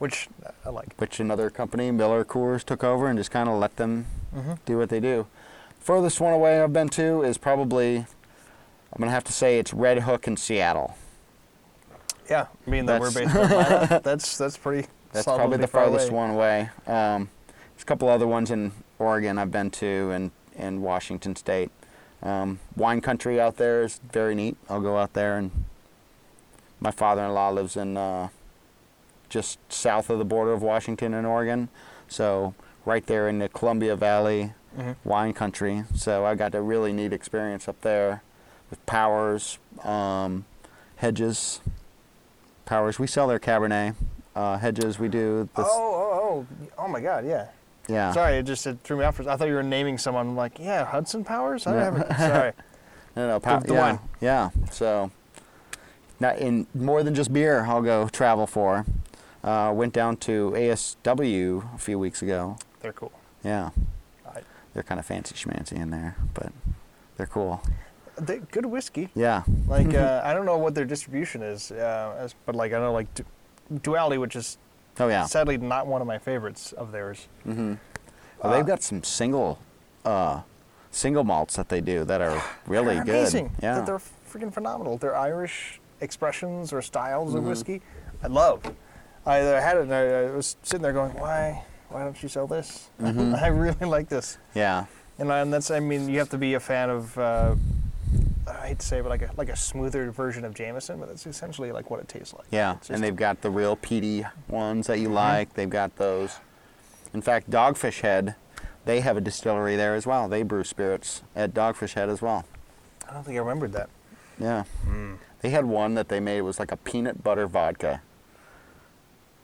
Which 0.00 0.28
I 0.66 0.70
like. 0.70 0.94
which 0.96 1.20
another 1.20 1.48
company, 1.50 1.92
Miller 1.92 2.24
Coors, 2.24 2.64
took 2.64 2.82
over 2.82 3.06
and 3.06 3.16
just 3.18 3.30
kind 3.30 3.48
of 3.48 3.58
let 3.60 3.76
them 3.76 4.06
Mm-hmm. 4.34 4.54
do 4.64 4.78
what 4.78 4.88
they 4.90 5.00
do. 5.00 5.26
Furthest 5.80 6.20
one 6.20 6.32
away 6.32 6.60
I've 6.62 6.72
been 6.72 6.88
to 6.90 7.22
is 7.22 7.36
probably, 7.38 7.96
I'm 7.98 8.98
gonna 8.98 9.10
have 9.12 9.24
to 9.24 9.32
say 9.32 9.58
it's 9.58 9.72
Redhook 9.72 10.26
in 10.26 10.36
Seattle. 10.36 10.96
Yeah. 12.28 12.46
I 12.66 12.70
Being 12.70 12.86
that 12.86 13.00
we're 13.00 13.10
based 13.12 13.34
in 13.34 13.40
Atlanta, 13.42 14.00
that's 14.04 14.38
that's 14.38 14.56
pretty. 14.56 14.88
That's 15.12 15.24
probably 15.26 15.56
the 15.58 15.66
far 15.66 15.86
farthest 15.86 16.10
away. 16.10 16.16
one 16.16 16.30
away. 16.30 16.60
Um, 16.86 17.28
there's 17.74 17.82
a 17.82 17.86
couple 17.86 18.08
other 18.08 18.26
ones 18.28 18.50
in 18.52 18.70
Oregon 19.00 19.36
I've 19.38 19.50
been 19.50 19.70
to 19.72 20.10
and 20.12 20.30
in 20.56 20.80
Washington 20.82 21.34
State. 21.34 21.70
Um, 22.22 22.60
wine 22.76 23.00
country 23.00 23.40
out 23.40 23.56
there 23.56 23.82
is 23.82 24.00
very 24.12 24.34
neat. 24.36 24.56
I'll 24.68 24.80
go 24.80 24.96
out 24.98 25.14
there 25.14 25.36
and 25.38 25.50
my 26.78 26.92
father-in-law 26.92 27.48
lives 27.50 27.76
in 27.76 27.96
uh, 27.96 28.28
just 29.30 29.58
south 29.72 30.10
of 30.10 30.18
the 30.18 30.24
border 30.24 30.52
of 30.52 30.60
Washington 30.62 31.14
and 31.14 31.26
Oregon, 31.26 31.68
so 32.08 32.54
right 32.84 33.06
there 33.06 33.28
in 33.28 33.38
the 33.38 33.48
Columbia 33.48 33.96
Valley 33.96 34.52
Mhm. 34.78 34.96
wine 35.04 35.32
country. 35.32 35.84
So 35.94 36.24
I 36.26 36.34
got 36.34 36.54
a 36.54 36.60
really 36.60 36.92
neat 36.92 37.12
experience 37.12 37.66
up 37.68 37.80
there 37.80 38.22
with 38.68 38.84
Powers, 38.86 39.58
um, 39.84 40.44
Hedges. 40.96 41.60
Powers, 42.66 42.98
we 42.98 43.06
sell 43.06 43.26
their 43.26 43.38
Cabernet. 43.40 43.94
Uh, 44.36 44.58
Hedges, 44.58 44.98
we 44.98 45.08
do. 45.08 45.48
Oh, 45.56 45.62
This, 45.62 45.70
oh, 45.72 45.86
oh, 46.22 46.46
oh 46.78 46.88
my 46.88 47.00
God! 47.00 47.26
Yeah. 47.26 47.46
yeah. 47.88 48.12
Sorry, 48.12 48.36
it 48.36 48.44
just 48.44 48.64
it 48.66 48.78
threw 48.84 48.98
me 48.98 49.04
off. 49.04 49.18
I 49.20 49.36
thought 49.36 49.48
you 49.48 49.54
were 49.54 49.62
naming 49.62 49.98
someone. 49.98 50.28
I'm 50.28 50.36
like, 50.36 50.58
yeah, 50.58 50.84
Hudson 50.84 51.24
Powers. 51.24 51.66
I 51.66 51.74
Yeah. 51.74 51.84
haven't. 51.84 52.16
Sorry. 52.16 52.52
No, 53.16 53.26
no, 53.28 53.40
pow- 53.40 53.58
The- 53.58 53.66
the 53.68 53.74
yeah, 53.74 53.80
wine. 53.80 53.98
Yeah. 54.20 54.50
So, 54.70 55.10
not 56.20 56.38
in 56.38 56.68
more 56.74 57.02
than 57.02 57.14
just 57.14 57.32
beer, 57.32 57.64
I'll 57.66 57.82
go 57.82 58.08
travel 58.08 58.46
for. 58.46 58.84
Uh, 59.42 59.72
went 59.74 59.92
down 59.94 60.16
to 60.18 60.50
ASW 60.54 61.74
a 61.74 61.78
few 61.78 61.98
weeks 61.98 62.20
ago. 62.22 62.56
They're 62.80 62.92
cool. 62.92 63.12
Yeah, 63.42 63.70
I, 64.26 64.40
they're 64.74 64.82
kind 64.82 64.98
of 65.00 65.06
fancy 65.06 65.34
schmancy 65.34 65.72
in 65.72 65.90
there, 65.90 66.16
but 66.34 66.52
they're 67.16 67.26
cool. 67.26 67.62
they, 68.18 68.38
good 68.50 68.66
whiskey. 68.66 69.08
Yeah. 69.14 69.44
Like 69.66 69.94
uh, 69.94 70.20
I 70.24 70.34
don't 70.34 70.44
know 70.44 70.58
what 70.58 70.74
their 70.74 70.84
distribution 70.84 71.42
is, 71.42 71.70
uh, 71.72 72.16
as, 72.18 72.34
but 72.44 72.54
like 72.54 72.74
I 72.74 72.78
know 72.78 72.92
like 72.92 73.12
Du- 73.14 73.24
Duality, 73.82 74.18
which 74.18 74.36
is 74.36 74.58
Oh 74.98 75.08
yeah. 75.08 75.24
sadly 75.24 75.56
not 75.56 75.86
one 75.86 76.02
of 76.02 76.06
my 76.06 76.18
favorites 76.18 76.72
of 76.72 76.92
theirs. 76.92 77.26
Mm-hmm. 77.46 77.74
Well, 78.42 78.52
they've 78.52 78.62
Uh, 78.62 78.66
got 78.66 78.82
some 78.82 79.02
single, 79.02 79.58
uh, 80.04 80.42
single 80.90 81.24
malts 81.24 81.56
that 81.56 81.70
they 81.70 81.80
do 81.80 82.04
that 82.04 82.20
are 82.20 82.42
really 82.66 82.96
They're 82.96 83.04
good. 83.04 83.14
Amazing. 83.20 83.52
Yeah. 83.62 83.76
They're, 83.76 83.86
they're 83.86 84.00
freaking 84.30 84.52
phenomenal. 84.52 84.98
They're 84.98 85.16
Irish 85.16 85.80
expressions 86.02 86.74
or 86.74 86.82
styles 86.82 87.34
of 87.34 87.44
Mhm. 87.44 87.48
whiskey. 87.48 87.80
I 88.22 88.26
love. 88.26 88.60
I 89.26 89.36
I 89.38 89.60
had 89.60 89.76
it 89.76 89.82
and 89.82 89.94
I, 89.94 90.24
I 90.24 90.30
was 90.30 90.56
sitting 90.62 90.82
there 90.82 90.92
going, 90.92 91.12
why, 91.12 91.64
why 91.88 92.04
don't 92.04 92.20
you 92.22 92.28
sell 92.28 92.46
this? 92.46 92.88
Mhm. 93.00 93.34
I 93.42 93.48
really 93.48 93.86
like 93.86 94.08
this. 94.08 94.38
yeah. 94.54 94.86
And, 95.18 95.30
I- 95.30 95.40
and 95.40 95.52
that's, 95.52 95.70
I 95.70 95.80
mean, 95.80 96.08
you 96.08 96.18
have 96.18 96.30
to 96.30 96.38
be 96.38 96.54
a 96.54 96.60
fan 96.60 96.88
of, 96.88 97.18
uh, 97.18 97.54
I 98.48 98.68
hate 98.68 98.78
to 98.78 98.86
say 98.86 98.98
it, 99.00 99.02
but 99.02 99.10
like 99.10 99.22
a, 99.22 99.30
like 99.36 99.50
a 99.50 99.56
smoother 99.56 100.10
version 100.10 100.44
of 100.46 100.54
Jameson, 100.54 100.98
but 100.98 101.10
it's 101.10 101.26
essentially 101.26 101.72
like 101.72 101.90
what 101.90 102.00
it 102.00 102.08
tastes 102.08 102.32
like. 102.32 102.46
Yeah, 102.50 102.76
and 102.88 103.02
they've 103.02 103.14
got 103.14 103.42
the 103.42 103.50
real 103.50 103.76
peaty 103.76 104.24
ones 104.48 104.86
that 104.86 104.98
you 104.98 105.08
Mhm. 105.10 105.14
like. 105.14 105.54
They've 105.54 105.68
got 105.68 105.96
those. 105.96 106.38
In 107.12 107.20
fact, 107.20 107.50
Dogfish 107.50 108.00
Head, 108.00 108.34
they 108.86 109.00
have 109.00 109.16
a 109.18 109.20
distillery 109.20 109.76
there 109.76 109.94
as 109.94 110.06
well. 110.06 110.26
They 110.28 110.42
brew 110.42 110.64
spirits 110.64 111.22
at 111.36 111.52
Dogfish 111.52 111.92
Head 111.94 112.08
as 112.08 112.22
well. 112.22 112.44
I 113.08 113.12
don't 113.12 113.24
think 113.24 113.36
I 113.36 113.40
remembered 113.40 113.72
that. 113.74 113.90
Yeah. 114.38 114.64
They 115.42 115.50
had 115.50 115.66
one 115.66 115.94
that 115.94 116.08
they 116.08 116.18
made 116.20 116.38
it 116.38 116.42
was 116.42 116.58
like 116.58 116.72
a 116.72 116.76
peanut 116.78 117.22
butter 117.22 117.46
vodka. 117.46 118.00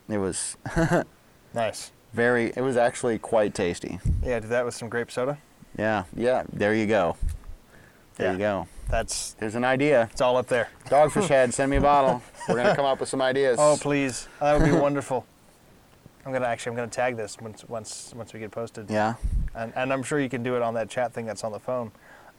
It 0.08 0.18
was 0.18 0.56
Nice. 1.54 1.90
very 2.12 2.52
it 2.56 2.60
was 2.62 2.76
actually 2.76 3.18
quite 3.18 3.54
tasty. 3.54 3.98
Yeah, 4.24 4.40
do 4.40 4.48
that 4.48 4.64
with 4.64 4.74
some 4.74 4.88
grape 4.88 5.10
soda. 5.10 5.38
Yeah. 5.78 6.04
Yeah, 6.14 6.44
there 6.52 6.74
you 6.74 6.86
go. 6.86 7.16
There 8.16 8.28
Yeah. 8.28 8.32
you 8.32 8.38
go. 8.38 8.68
That's 8.88 9.32
There's 9.32 9.56
an 9.56 9.64
idea. 9.64 10.08
it's 10.12 10.20
all 10.20 10.36
up 10.36 10.46
there. 10.46 10.68
Dogfish 10.86 11.28
Head, 11.28 11.52
send 11.52 11.70
me 11.70 11.76
a 11.78 11.80
bottle. 11.80 12.22
We're 12.48 12.54
going 12.54 12.68
to 12.68 12.76
come 12.76 12.84
up 12.84 13.00
with 13.00 13.08
some 13.08 13.20
ideas. 13.20 13.56
Oh, 13.60 13.76
please. 13.80 14.28
That 14.40 14.58
would 14.60 14.64
be 14.70 14.76
wonderful. 14.78 15.26
I'm 16.24 16.32
gonna 16.32 16.46
actually 16.46 16.70
I'm 16.70 16.76
gonna 16.76 16.88
tag 16.88 17.16
this 17.16 17.36
once 17.40 17.64
once 17.68 18.12
once 18.16 18.32
we 18.32 18.40
get 18.40 18.50
posted. 18.50 18.90
Yeah. 18.90 19.14
And, 19.54 19.72
and 19.76 19.92
I'm 19.92 20.02
sure 20.02 20.18
you 20.18 20.28
can 20.28 20.42
do 20.42 20.56
it 20.56 20.62
on 20.62 20.74
that 20.74 20.88
chat 20.90 21.12
thing 21.12 21.24
that's 21.24 21.44
on 21.44 21.52
the 21.52 21.60
phone. 21.60 21.92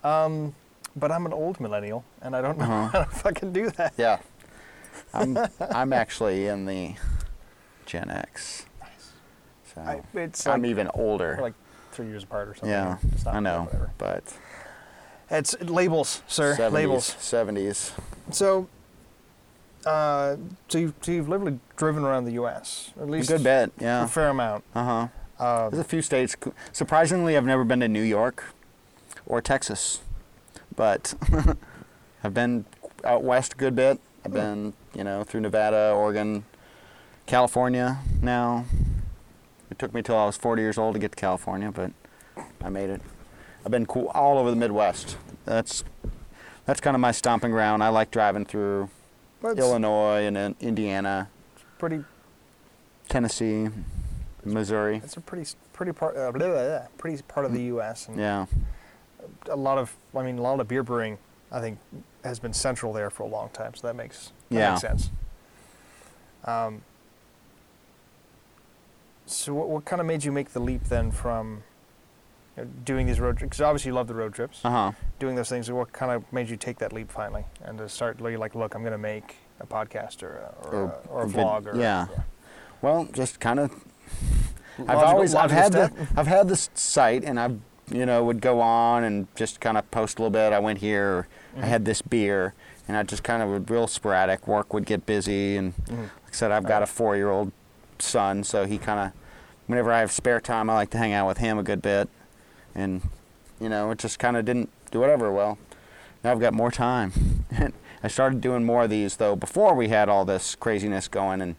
Um, 0.03 0.53
but 0.97 1.09
I'm 1.09 1.25
an 1.25 1.31
old 1.31 1.59
millennial 1.61 2.03
and 2.21 2.35
I 2.35 2.41
don't 2.41 2.57
know 2.57 2.65
Uh-huh. 2.65 2.87
how 2.89 3.03
to 3.05 3.09
fucking 3.09 3.53
do 3.53 3.69
that. 3.71 3.93
Yeah. 3.97 4.19
I'm 5.13 5.37
I'm 5.71 5.93
actually 5.93 6.47
in 6.47 6.65
the 6.65 6.95
Gen 7.87 8.11
X. 8.11 8.65
Nice. 8.79 9.11
So 9.73 9.81
I, 9.81 10.01
it's 10.13 10.45
I'm 10.45 10.61
like, 10.61 10.69
even 10.69 10.87
older. 10.93 11.35
we're 11.37 11.43
like 11.45 11.53
three 11.91 12.05
years 12.07 12.23
apart 12.23 12.49
or 12.49 12.53
something. 12.53 12.69
yeah, 12.69 12.97
I 13.25 13.39
know, 13.39 13.67
but 13.97 14.23
It's 15.31 15.59
labels, 15.61 16.21
sir. 16.27 16.55
70s, 16.55 16.71
Labels. 16.71 17.15
70s. 17.19 17.91
So, 18.31 18.67
uh, 19.85 20.35
so 20.67 20.77
you've, 20.77 20.93
so 21.01 21.11
you've 21.11 21.29
literally 21.29 21.59
driven 21.75 22.03
around 22.03 22.25
the 22.25 22.33
U.S. 22.33 22.91
At 23.01 23.09
least 23.09 23.29
A 23.29 23.33
good 23.33 23.43
bit, 23.43 23.71
a 23.79 23.83
yeah. 23.83 24.05
fair 24.05 24.29
amount. 24.29 24.63
Uh 24.75 24.83
huh. 24.83 25.07
Uh, 25.43 25.69
There's 25.69 25.81
a 25.81 25.83
few 25.83 26.01
states. 26.01 26.35
Surprisingly, 26.71 27.35
I've 27.37 27.45
never 27.45 27.63
been 27.63 27.79
to 27.79 27.87
New 27.87 28.01
York 28.01 28.43
or 29.25 29.41
Texas, 29.41 30.01
but 30.75 31.13
I've 32.23 32.33
been 32.33 32.65
out 33.03 33.23
west 33.23 33.53
a 33.53 33.55
good 33.55 33.75
bit. 33.75 33.99
I've 34.25 34.33
been, 34.33 34.73
you 34.93 35.03
know, 35.05 35.23
through 35.23 35.41
Nevada, 35.41 35.93
Oregon, 35.95 36.43
California 37.27 37.99
now. 38.21 38.65
It 39.69 39.77
took 39.77 39.93
me 39.93 40.01
till 40.01 40.17
I 40.17 40.25
was 40.25 40.37
40 40.37 40.61
years 40.61 40.77
old 40.77 40.93
to 40.95 40.99
get 40.99 41.11
to 41.11 41.15
California, 41.17 41.71
but 41.71 41.91
I 42.63 42.69
made 42.69 42.89
it. 42.89 43.01
I've 43.65 43.71
been 43.71 43.85
cool 43.85 44.07
all 44.15 44.37
over 44.39 44.49
the 44.49 44.55
Midwest. 44.55 45.17
That's 45.45 45.83
that's 46.65 46.79
kind 46.79 46.95
of 46.95 47.01
my 47.01 47.11
stomping 47.11 47.51
ground. 47.51 47.83
I 47.83 47.89
like 47.89 48.11
driving 48.11 48.45
through 48.45 48.89
Illinois 49.43 50.25
and 50.25 50.35
then 50.35 50.55
Indiana, 50.61 51.29
pretty. 51.77 52.03
Tennessee, 53.09 53.69
Missouri. 54.43 55.01
It's 55.03 55.17
a 55.17 55.21
pretty 55.21 55.49
pretty 55.73 55.91
part 55.91 56.15
uh, 56.17 56.31
blah, 56.31 56.47
blah, 56.47 56.65
blah, 56.67 56.79
pretty 56.97 57.21
part 57.23 57.45
of 57.45 57.53
the 57.53 57.63
U.S. 57.63 58.07
and 58.07 58.17
Yeah. 58.17 58.45
a 59.49 59.55
lot 59.55 59.77
of 59.77 59.93
I 60.15 60.23
mean 60.23 60.37
a 60.37 60.41
lot 60.41 60.59
of 60.59 60.67
beer 60.67 60.83
brewing 60.83 61.17
I 61.51 61.59
think 61.59 61.77
has 62.23 62.39
been 62.39 62.53
central 62.53 62.93
there 62.93 63.09
for 63.09 63.23
a 63.23 63.27
long 63.27 63.49
time, 63.49 63.75
so 63.75 63.85
that 63.87 63.95
makes 63.95 64.31
that 64.49 64.55
Yeah. 64.57 64.69
makes 64.71 64.81
sense. 64.81 65.09
Um, 66.45 66.81
so 69.27 69.53
what, 69.53 69.69
what 69.69 69.85
kind 69.85 69.99
of 69.99 70.05
made 70.07 70.23
you 70.23 70.31
make 70.31 70.49
the 70.53 70.59
leap 70.59 70.83
then 70.85 71.11
from 71.11 71.63
you 72.57 72.63
know, 72.63 72.69
doing 72.85 73.05
these 73.07 73.19
road 73.19 73.37
trips? 73.37 73.57
Because 73.57 73.61
obviously 73.61 73.89
you 73.89 73.95
love 73.95 74.07
the 74.07 74.15
road 74.15 74.33
trips, 74.33 74.61
Uh 74.63 74.69
huh. 74.69 74.91
doing 75.19 75.35
those 75.35 75.49
things. 75.49 75.69
What 75.71 75.93
kind 75.93 76.11
of 76.11 76.31
made 76.33 76.49
you 76.49 76.57
take 76.57 76.79
that 76.79 76.93
leap 76.93 77.11
finally 77.11 77.45
and 77.63 77.77
to 77.77 77.87
start 77.89 78.19
like, 78.21 78.55
look, 78.55 78.73
I'm 78.75 78.81
going 78.81 78.91
to 78.93 78.97
make 78.97 79.35
a 79.59 79.65
podcast 79.67 80.23
or 80.23 80.37
a, 80.37 80.67
or, 80.67 80.73
Or 80.73 80.83
a, 80.83 81.07
or 81.09 81.21
a 81.23 81.27
vid- 81.27 81.45
vlog 81.45 81.65
or 81.73 81.79
yeah. 81.79 82.07
Well, 82.81 83.05
just 83.11 83.39
kind 83.39 83.59
of. 83.59 83.71
I've 84.87 84.97
always 84.99 85.33
I've 85.33 85.49
had 85.51 85.71
step. 85.73 85.95
the 85.95 86.07
I've 86.15 86.27
had 86.27 86.47
this 86.47 86.69
site 86.75 87.23
and 87.23 87.39
I've 87.39 87.59
you 87.91 88.05
know 88.05 88.23
would 88.23 88.41
go 88.41 88.61
on 88.61 89.03
and 89.03 89.27
just 89.35 89.59
kind 89.59 89.75
of 89.77 89.89
post 89.89 90.19
a 90.19 90.21
little 90.21 90.29
bit. 90.31 90.53
I 90.53 90.59
went 90.59 90.79
here. 90.79 91.07
Or 91.09 91.27
I 91.59 91.65
had 91.65 91.85
this 91.85 92.03
beer, 92.03 92.53
and 92.87 92.95
I 92.95 93.01
just 93.01 93.23
kind 93.23 93.41
of 93.41 93.49
would 93.49 93.71
real 93.71 93.87
sporadic. 93.87 94.47
Work 94.47 94.75
would 94.75 94.85
get 94.85 95.07
busy, 95.07 95.57
and 95.57 95.75
Mhm. 95.87 96.01
like 96.03 96.09
I 96.27 96.31
said, 96.33 96.51
I've 96.51 96.65
got 96.67 96.83
a 96.83 96.85
four-year-old 96.85 97.51
son, 98.01 98.43
so 98.43 98.65
he 98.65 98.77
kind 98.77 98.99
of 98.99 99.11
whenever 99.67 99.91
I 99.91 99.99
have 99.99 100.11
spare 100.11 100.39
time, 100.39 100.69
I 100.69 100.73
like 100.75 100.89
to 100.91 100.97
hang 100.97 101.13
out 101.13 101.27
with 101.27 101.37
him 101.39 101.57
a 101.57 101.63
good 101.63 101.81
bit, 101.81 102.09
and 102.75 103.01
you 103.59 103.69
know 103.69 103.91
it 103.91 103.99
just 103.99 104.19
kind 104.19 104.37
of 104.37 104.45
didn't 104.45 104.69
do 104.91 104.99
whatever. 104.99 105.31
Well, 105.31 105.57
now 106.23 106.31
I've 106.31 106.39
got 106.39 106.53
more 106.53 106.71
time. 106.71 107.11
I 108.03 108.07
started 108.07 108.41
doing 108.41 108.63
more 108.63 108.83
of 108.83 108.89
these 108.89 109.17
though 109.17 109.35
before 109.35 109.73
we 109.73 109.89
had 109.89 110.07
all 110.09 110.23
this 110.25 110.55
craziness 110.55 111.07
going, 111.07 111.41
and 111.41 111.55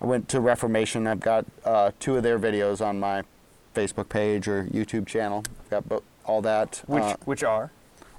I 0.00 0.06
went 0.06 0.28
to 0.30 0.40
Reformation. 0.40 1.06
I've 1.06 1.20
got 1.20 1.46
uh, 1.64 1.92
two 1.98 2.16
of 2.16 2.22
their 2.22 2.38
videos 2.38 2.84
on 2.84 3.00
my 3.00 3.22
Facebook 3.74 4.08
page 4.08 4.46
or 4.48 4.64
YouTube 4.66 5.06
channel. 5.06 5.44
I've 5.64 5.70
got 5.70 5.88
bo- 5.88 6.02
all 6.26 6.42
that, 6.42 6.82
Which 6.86 7.02
uh, 7.02 7.16
which 7.24 7.42
are 7.42 7.70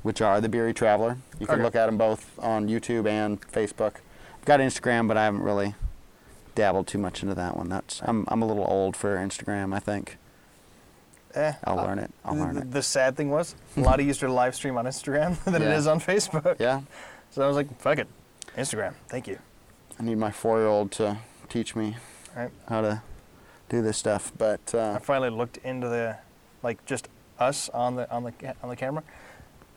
which 0.01 0.19
are 0.21 0.41
the 0.41 0.49
Beery 0.49 0.73
Traveler. 0.73 1.17
You 1.39 1.45
can 1.45 1.55
Okay. 1.55 1.63
look 1.63 1.75
at 1.75 1.85
them 1.85 1.97
both 1.97 2.37
on 2.39 2.67
YouTube 2.67 3.07
and 3.07 3.39
Facebook. 3.39 3.95
I've 4.39 4.45
got 4.45 4.59
Instagram, 4.59 5.07
but 5.07 5.15
I 5.15 5.23
haven't 5.23 5.43
really 5.43 5.75
dabbled 6.55 6.87
too 6.87 6.97
much 6.97 7.21
into 7.23 7.35
that 7.35 7.57
one. 7.57 7.69
That's 7.69 8.01
I'm 8.03 8.25
I'm 8.27 8.41
a 8.41 8.45
little 8.45 8.65
old 8.67 8.95
for 8.95 9.15
Instagram. 9.17 9.73
I 9.73 9.79
think 9.79 10.17
eh, 11.35 11.53
I'll 11.63 11.79
uh, 11.79 11.85
learn 11.85 11.99
it. 11.99 12.11
I'll 12.23 12.35
the, 12.35 12.41
learn 12.41 12.57
it. 12.57 12.71
the 12.71 12.81
sad 12.83 13.15
thing 13.17 13.29
was 13.29 13.55
a 13.77 13.81
lot 13.81 13.99
easier 13.99 14.27
to 14.27 14.33
live 14.33 14.55
stream 14.55 14.77
on 14.77 14.85
Instagram 14.85 15.41
than 15.45 15.55
it 15.61 15.61
Yeah. 15.65 15.77
is 15.77 15.87
on 15.87 15.99
Facebook. 15.99 16.59
Yeah, 16.59 16.81
So 17.31 17.43
I 17.43 17.47
was 17.47 17.55
like, 17.55 17.75
fuck 17.79 17.97
it, 17.97 18.07
Instagram. 18.57 18.93
Thank 19.09 19.27
you. 19.27 19.39
I 19.99 20.03
need 20.03 20.17
my 20.17 20.31
four-year-old 20.31 20.91
to 20.93 21.17
teach 21.49 21.75
me 21.75 21.97
Right. 22.35 22.51
how 22.67 22.81
to 22.81 23.01
do 23.69 23.81
this 23.83 23.97
stuff. 23.97 24.31
But 24.37 24.61
I 24.73 24.77
uh, 24.77 24.99
finally 24.99 25.29
looked 25.29 25.57
into 25.57 25.87
the, 25.87 26.17
like 26.63 26.83
just 26.85 27.07
us 27.39 27.69
on 27.69 27.95
the 27.95 28.09
on 28.11 28.23
the 28.23 28.33
on 28.61 28.69
the 28.69 28.75
camera. 28.75 29.03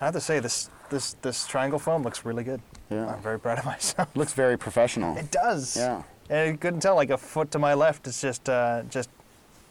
I 0.01 0.05
have 0.07 0.15
to 0.15 0.21
say 0.21 0.41
this 0.41 0.69
this 0.91 1.15
this 1.23 1.47
triangle 1.47 1.79
foam 1.79 2.03
looks 2.03 2.25
really 2.25 2.45
good. 2.45 2.61
yeah, 2.91 3.09
I'm 3.15 3.21
very 3.23 3.39
proud 3.41 3.59
of 3.59 3.65
myself. 3.75 4.09
looks 4.15 4.33
very 4.35 4.57
professional. 4.59 5.17
It 5.17 5.31
does. 5.31 5.77
Yeah, 5.77 6.03
And 6.29 6.53
you 6.53 6.59
couldn't 6.59 6.81
tell 6.81 6.95
like 6.97 7.11
a 7.11 7.19
foot 7.19 7.51
to 7.53 7.59
my 7.59 7.75
left 7.75 8.07
it's 8.07 8.21
just 8.21 8.49
uh, 8.49 8.83
just 8.91 9.11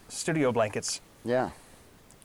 studio 0.08 0.52
blankets. 0.52 1.02
yeah. 1.24 1.50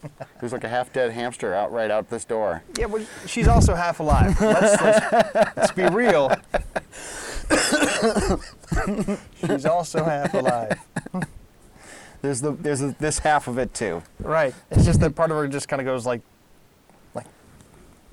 There's 0.41 0.53
like 0.55 0.65
a 0.65 0.69
half-dead 0.69 1.13
hamster 1.13 1.53
out 1.53 1.73
right 1.73 1.91
out 1.91 2.09
this 2.09 2.25
door. 2.25 2.63
Yeah, 2.79 2.87
but 2.87 3.03
she's 3.27 3.47
also 3.47 3.75
half 3.75 4.01
alive. 4.01 4.35
Let's, 4.41 4.81
let's, 4.83 5.57
let's 5.59 5.73
be 5.73 5.87
real. 5.89 6.35
she's 9.47 9.67
also 9.67 10.03
half 10.05 10.33
alive. 10.33 10.79
There's 12.23 12.41
the 12.41 12.53
there's 12.53 12.81
a, 12.81 12.95
this 12.99 13.19
half 13.19 13.47
of 13.47 13.59
it 13.59 13.75
too. 13.75 14.03
Right. 14.21 14.55
It's 14.71 14.87
just 14.87 15.01
that 15.01 15.15
part 15.15 15.31
of 15.31 15.37
her 15.37 15.47
just 15.49 15.69
kind 15.69 15.81
of 15.81 15.87
goes 15.87 16.07
like, 16.07 16.23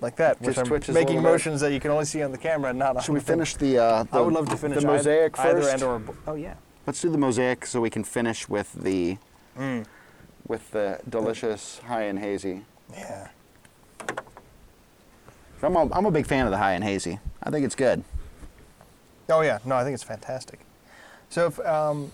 like 0.02 0.16
that. 0.18 0.40
which 0.42 0.56
Just 0.56 0.60
I'm 0.60 0.70
making 0.72 0.94
little 0.94 1.14
bit. 1.16 1.22
motions 1.24 1.62
that 1.62 1.72
you 1.72 1.80
can 1.80 1.92
only 1.92 2.06
see 2.06 2.22
on 2.24 2.32
the 2.32 2.38
camera 2.38 2.70
and 2.70 2.80
not 2.80 2.96
on 2.98 3.04
Should 3.04 3.14
we 3.14 3.20
finish 3.20 3.56
the, 3.56 3.78
uh, 3.78 4.04
the 4.04 4.18
I 4.18 4.22
would 4.22 4.34
love 4.34 4.50
to 4.50 4.58
finish 4.58 4.82
the 4.82 4.88
mosaic 4.88 5.38
either, 5.40 5.62
first? 5.62 5.74
and 5.74 5.84
or 5.84 6.02
oh 6.28 6.36
yeah. 6.36 6.56
Let's 6.86 7.02
do 7.02 7.10
the 7.10 7.18
mosaic 7.18 7.66
so 7.66 7.82
we 7.82 7.90
can 7.90 8.04
finish 8.04 8.48
with 8.48 8.72
the 8.74 9.18
Mm. 9.58 9.86
with 10.48 10.70
the 10.72 11.00
delicious 11.10 11.80
high 11.80 12.04
and 12.04 12.20
hazy. 12.20 12.64
Yeah. 12.94 13.30
I'm 15.64 15.76
a, 15.76 15.92
I'm 15.92 16.06
a 16.06 16.12
big 16.12 16.28
fan 16.28 16.46
of 16.46 16.52
the 16.52 16.58
high 16.58 16.74
and 16.74 16.84
hazy. 16.84 17.20
I 17.42 17.50
think 17.50 17.66
it's 17.66 17.74
good. 17.76 18.04
Oh 19.30 19.42
yeah. 19.42 19.58
No, 19.66 19.76
I 19.76 19.84
think 19.84 19.96
it's 19.96 20.04
fantastic. 20.04 20.60
So, 21.30 21.48
if, 21.48 21.60
um, 21.66 22.12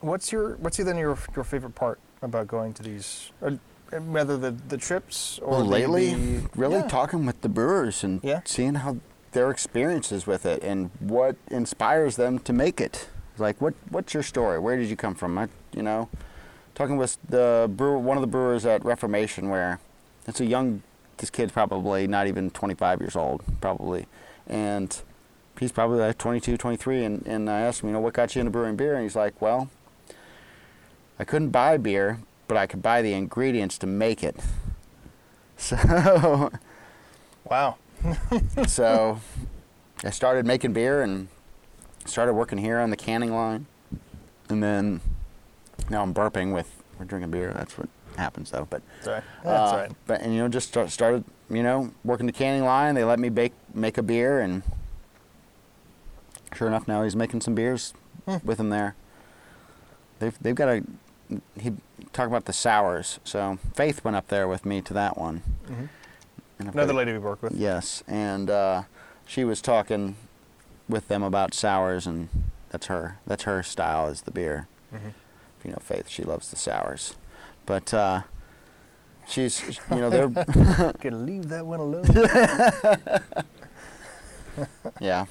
what's 0.00 0.30
your 0.30 0.56
what's 0.56 0.76
then 0.76 0.96
your 0.98 1.18
your 1.34 1.44
favorite 1.44 1.74
part 1.74 1.98
about 2.22 2.46
going 2.46 2.74
to 2.74 2.82
these, 2.82 3.32
or 3.40 3.58
whether 4.00 4.36
the 4.36 4.50
the 4.50 4.76
trips 4.76 5.38
or 5.42 5.50
Well, 5.58 5.64
lately, 5.64 6.14
the- 6.14 6.48
really 6.56 6.76
yeah. 6.76 6.88
talking 6.88 7.26
with 7.26 7.40
the 7.42 7.48
brewers 7.48 8.02
and 8.04 8.20
Yeah. 8.22 8.40
seeing 8.44 8.74
how 8.76 8.96
their 9.32 9.50
experiences 9.50 10.26
with 10.26 10.46
it 10.46 10.62
and 10.64 10.90
what 11.00 11.36
inspires 11.50 12.16
them 12.16 12.38
to 12.40 12.52
make 12.52 12.80
it. 12.80 13.08
Like, 13.38 13.60
"What? 13.60 13.74
What's 13.90 14.14
your 14.14 14.22
story? 14.22 14.58
Where 14.58 14.76
did 14.76 14.88
you 14.88 14.96
come 14.96 15.14
from?" 15.14 15.36
I, 15.36 15.48
you 15.74 15.82
know, 15.82 16.08
talking 16.74 16.96
with 16.96 17.18
the 17.28 17.70
brewer, 17.74 17.98
one 17.98 18.16
of 18.16 18.22
the 18.22 18.26
brewers 18.26 18.64
at 18.64 18.82
Reformation, 18.84 19.50
where 19.50 19.78
it's 20.26 20.40
a 20.40 20.46
young. 20.46 20.82
This 21.18 21.30
kid's 21.30 21.52
probably 21.52 22.06
not 22.06 22.26
even 22.26 22.50
25 22.50 23.00
years 23.00 23.16
old, 23.16 23.42
probably, 23.60 24.06
and 24.46 25.00
he's 25.58 25.72
probably 25.72 25.98
like 25.98 26.18
22, 26.18 26.56
23. 26.58 27.04
And, 27.04 27.26
and 27.26 27.48
I 27.48 27.60
asked 27.60 27.80
him, 27.82 27.88
you 27.88 27.94
know, 27.94 28.00
what 28.00 28.12
got 28.12 28.34
you 28.36 28.40
into 28.40 28.50
brewing 28.50 28.76
beer? 28.76 28.94
And 28.94 29.02
he's 29.02 29.16
like, 29.16 29.40
well, 29.40 29.68
I 31.18 31.24
couldn't 31.24 31.50
buy 31.50 31.76
beer, 31.78 32.20
but 32.48 32.56
I 32.56 32.66
could 32.66 32.82
buy 32.82 33.02
the 33.02 33.12
ingredients 33.12 33.78
to 33.78 33.86
make 33.86 34.22
it. 34.24 34.36
So, 35.58 36.50
Wow. 37.44 37.76
so 38.66 39.20
I 40.04 40.10
started 40.10 40.44
making 40.44 40.74
beer 40.74 41.00
and 41.02 41.28
started 42.04 42.34
working 42.34 42.58
here 42.58 42.78
on 42.78 42.90
the 42.90 42.96
canning 42.96 43.32
line. 43.34 43.64
And 44.50 44.62
then 44.62 45.00
now 45.88 46.02
I'm 46.02 46.12
burping 46.12 46.52
with, 46.52 46.82
we're 46.98 47.06
drinking 47.06 47.30
beer. 47.30 47.52
That's 47.56 47.78
what 47.78 47.88
happens 48.18 48.50
though. 48.50 48.66
But 48.68 48.82
Sorry. 49.00 49.22
That's 49.42 49.72
uh, 49.72 49.76
right. 49.76 49.92
But 50.06 50.20
and 50.20 50.34
you 50.34 50.40
know, 50.40 50.48
just 50.48 50.68
start, 50.68 50.90
started 50.90 51.24
you 51.48 51.62
know 51.62 51.90
working 52.04 52.26
the 52.26 52.32
canning 52.32 52.64
line. 52.64 52.94
They 52.94 53.04
let 53.04 53.18
me 53.18 53.30
bake 53.30 53.52
make 53.72 53.96
a 53.96 54.02
beer, 54.02 54.40
and 54.40 54.62
sure 56.54 56.68
enough, 56.68 56.86
now 56.86 57.02
he's 57.02 57.16
making 57.16 57.40
some 57.40 57.54
beers 57.54 57.94
Hmm. 58.26 58.36
with 58.44 58.58
him 58.60 58.68
there. 58.70 58.94
They've 60.18 60.36
they've 60.40 60.54
got 60.54 60.68
a 60.68 60.82
he 61.58 61.72
talk 62.12 62.26
about 62.26 62.44
the 62.46 62.52
sours. 62.52 63.20
So 63.24 63.58
Faith 63.74 64.02
went 64.04 64.16
up 64.16 64.28
there 64.28 64.48
with 64.48 64.64
me 64.66 64.80
to 64.82 64.92
that 64.94 65.16
one. 65.18 65.42
Mhm. 65.66 65.88
And 66.58 66.72
Another 66.74 66.94
lady 66.94 67.12
we 67.12 67.18
work 67.18 67.42
with. 67.42 67.52
Yes, 67.52 68.02
and 68.08 68.48
uh, 68.48 68.82
she 69.26 69.44
was 69.44 69.60
talking 69.60 70.16
with 70.88 71.08
them 71.08 71.22
about 71.22 71.52
sours, 71.52 72.06
and 72.06 72.28
that's 72.70 72.86
her 72.86 73.18
that's 73.26 73.42
her 73.44 73.62
style 73.62 74.08
is 74.08 74.22
the 74.22 74.30
beer 74.30 74.66
Mhm. 74.94 75.12
you 75.64 75.70
know 75.72 75.78
Faith. 75.82 76.08
She 76.08 76.22
loves 76.22 76.50
the 76.50 76.56
sours, 76.56 77.14
but 77.66 77.92
uh, 77.92 78.22
she's 79.26 79.78
you 79.90 79.96
know 79.96 80.08
they're 80.10 80.28
Gonna 81.00 81.16
leave 81.18 81.48
that 81.48 81.66
one 81.66 81.80
alone. 81.80 82.06
yeah. 85.00 85.26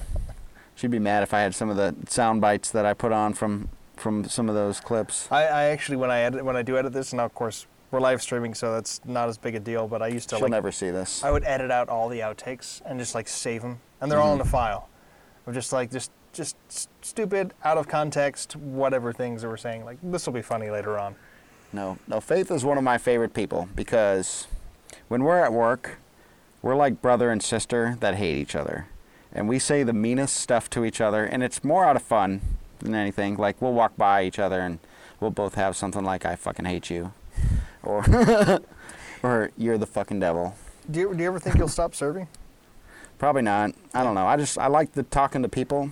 She'd 0.74 0.90
be 0.90 0.98
mad 0.98 1.22
if 1.22 1.32
I 1.32 1.40
had 1.40 1.54
some 1.54 1.70
of 1.70 1.76
the 1.76 1.94
sound 2.08 2.40
bites 2.40 2.70
that 2.70 2.84
I 2.84 2.92
put 2.92 3.12
on 3.12 3.32
from 3.32 3.70
from 3.96 4.24
some 4.28 4.48
of 4.48 4.54
those 4.54 4.80
clips. 4.80 5.28
I, 5.30 5.44
I 5.44 5.64
actually 5.64 5.96
when 5.96 6.10
I 6.10 6.20
edit 6.20 6.44
when 6.44 6.56
I 6.56 6.62
do 6.62 6.76
edit 6.78 6.92
this, 6.92 7.12
and 7.12 7.20
of 7.20 7.34
course 7.34 7.66
we're 7.90 8.00
live 8.00 8.20
streaming, 8.22 8.54
so 8.54 8.72
that's 8.74 9.00
not 9.04 9.28
as 9.28 9.38
big 9.38 9.54
a 9.54 9.60
deal. 9.60 9.88
But 9.88 10.02
I 10.02 10.08
used 10.08 10.28
to 10.30 10.36
She'll 10.36 10.42
like 10.42 10.50
never 10.50 10.72
see 10.72 10.90
this. 10.90 11.24
I 11.24 11.30
would 11.30 11.44
edit 11.44 11.70
out 11.70 11.88
all 11.88 12.08
the 12.08 12.20
outtakes 12.20 12.82
and 12.84 12.98
just 12.98 13.14
like 13.14 13.28
save 13.28 13.62
them, 13.62 13.80
and 14.00 14.10
they're 14.10 14.20
all 14.20 14.32
in 14.32 14.38
Mhm. 14.38 14.42
a 14.42 14.48
file. 14.48 14.88
Of 15.46 15.54
just 15.54 15.72
like 15.72 15.90
just 15.90 16.10
just 16.32 16.56
stupid, 17.02 17.54
out 17.64 17.78
of 17.78 17.88
context, 17.88 18.56
whatever 18.56 19.12
things 19.12 19.40
that 19.42 19.48
we're 19.48 19.56
saying. 19.56 19.84
Like 19.84 19.98
this 20.02 20.26
will 20.26 20.34
be 20.34 20.42
funny 20.42 20.70
later 20.70 20.98
on. 20.98 21.16
No, 21.72 21.98
no. 22.06 22.20
Faith 22.20 22.50
is 22.50 22.64
one 22.64 22.76
of 22.78 22.84
my 22.84 22.98
favorite 22.98 23.32
people 23.34 23.68
because 23.74 24.46
when 25.08 25.24
we're 25.24 25.38
at 25.42 25.52
work, 25.52 25.98
we're 26.62 26.74
like 26.76 27.00
brother 27.00 27.30
and 27.30 27.42
sister 27.42 27.96
that 28.00 28.16
hate 28.16 28.36
each 28.36 28.54
other, 28.54 28.86
and 29.32 29.48
we 29.48 29.58
say 29.58 29.82
the 29.82 29.92
meanest 29.92 30.36
stuff 30.36 30.68
to 30.70 30.84
each 30.84 31.00
other, 31.00 31.24
and 31.24 31.42
it's 31.42 31.64
more 31.64 31.84
out 31.84 31.96
of 31.96 32.02
fun 32.02 32.40
than 32.80 32.94
anything. 32.94 33.36
Like 33.36 33.60
we'll 33.60 33.72
walk 33.72 33.96
by 33.96 34.24
each 34.24 34.38
other 34.38 34.60
and 34.60 34.78
we'll 35.20 35.30
both 35.30 35.54
have 35.54 35.76
something 35.76 36.04
like 36.04 36.24
"I 36.24 36.36
fucking 36.36 36.64
hate 36.64 36.90
you," 36.90 37.12
or 37.82 38.04
or 39.22 39.50
"You're 39.56 39.78
the 39.78 39.86
fucking 39.86 40.20
devil." 40.20 40.54
Do 40.88 41.00
you, 41.00 41.14
do 41.14 41.22
you 41.22 41.28
ever 41.28 41.40
think 41.40 41.56
you'll 41.56 41.68
stop 41.68 41.94
serving? 41.94 42.28
Probably 43.18 43.42
not. 43.42 43.72
I 43.94 44.04
don't 44.04 44.14
know. 44.14 44.26
I 44.26 44.36
just 44.36 44.58
I 44.58 44.66
like 44.66 44.92
the 44.92 45.02
talking 45.02 45.42
to 45.42 45.48
people, 45.48 45.90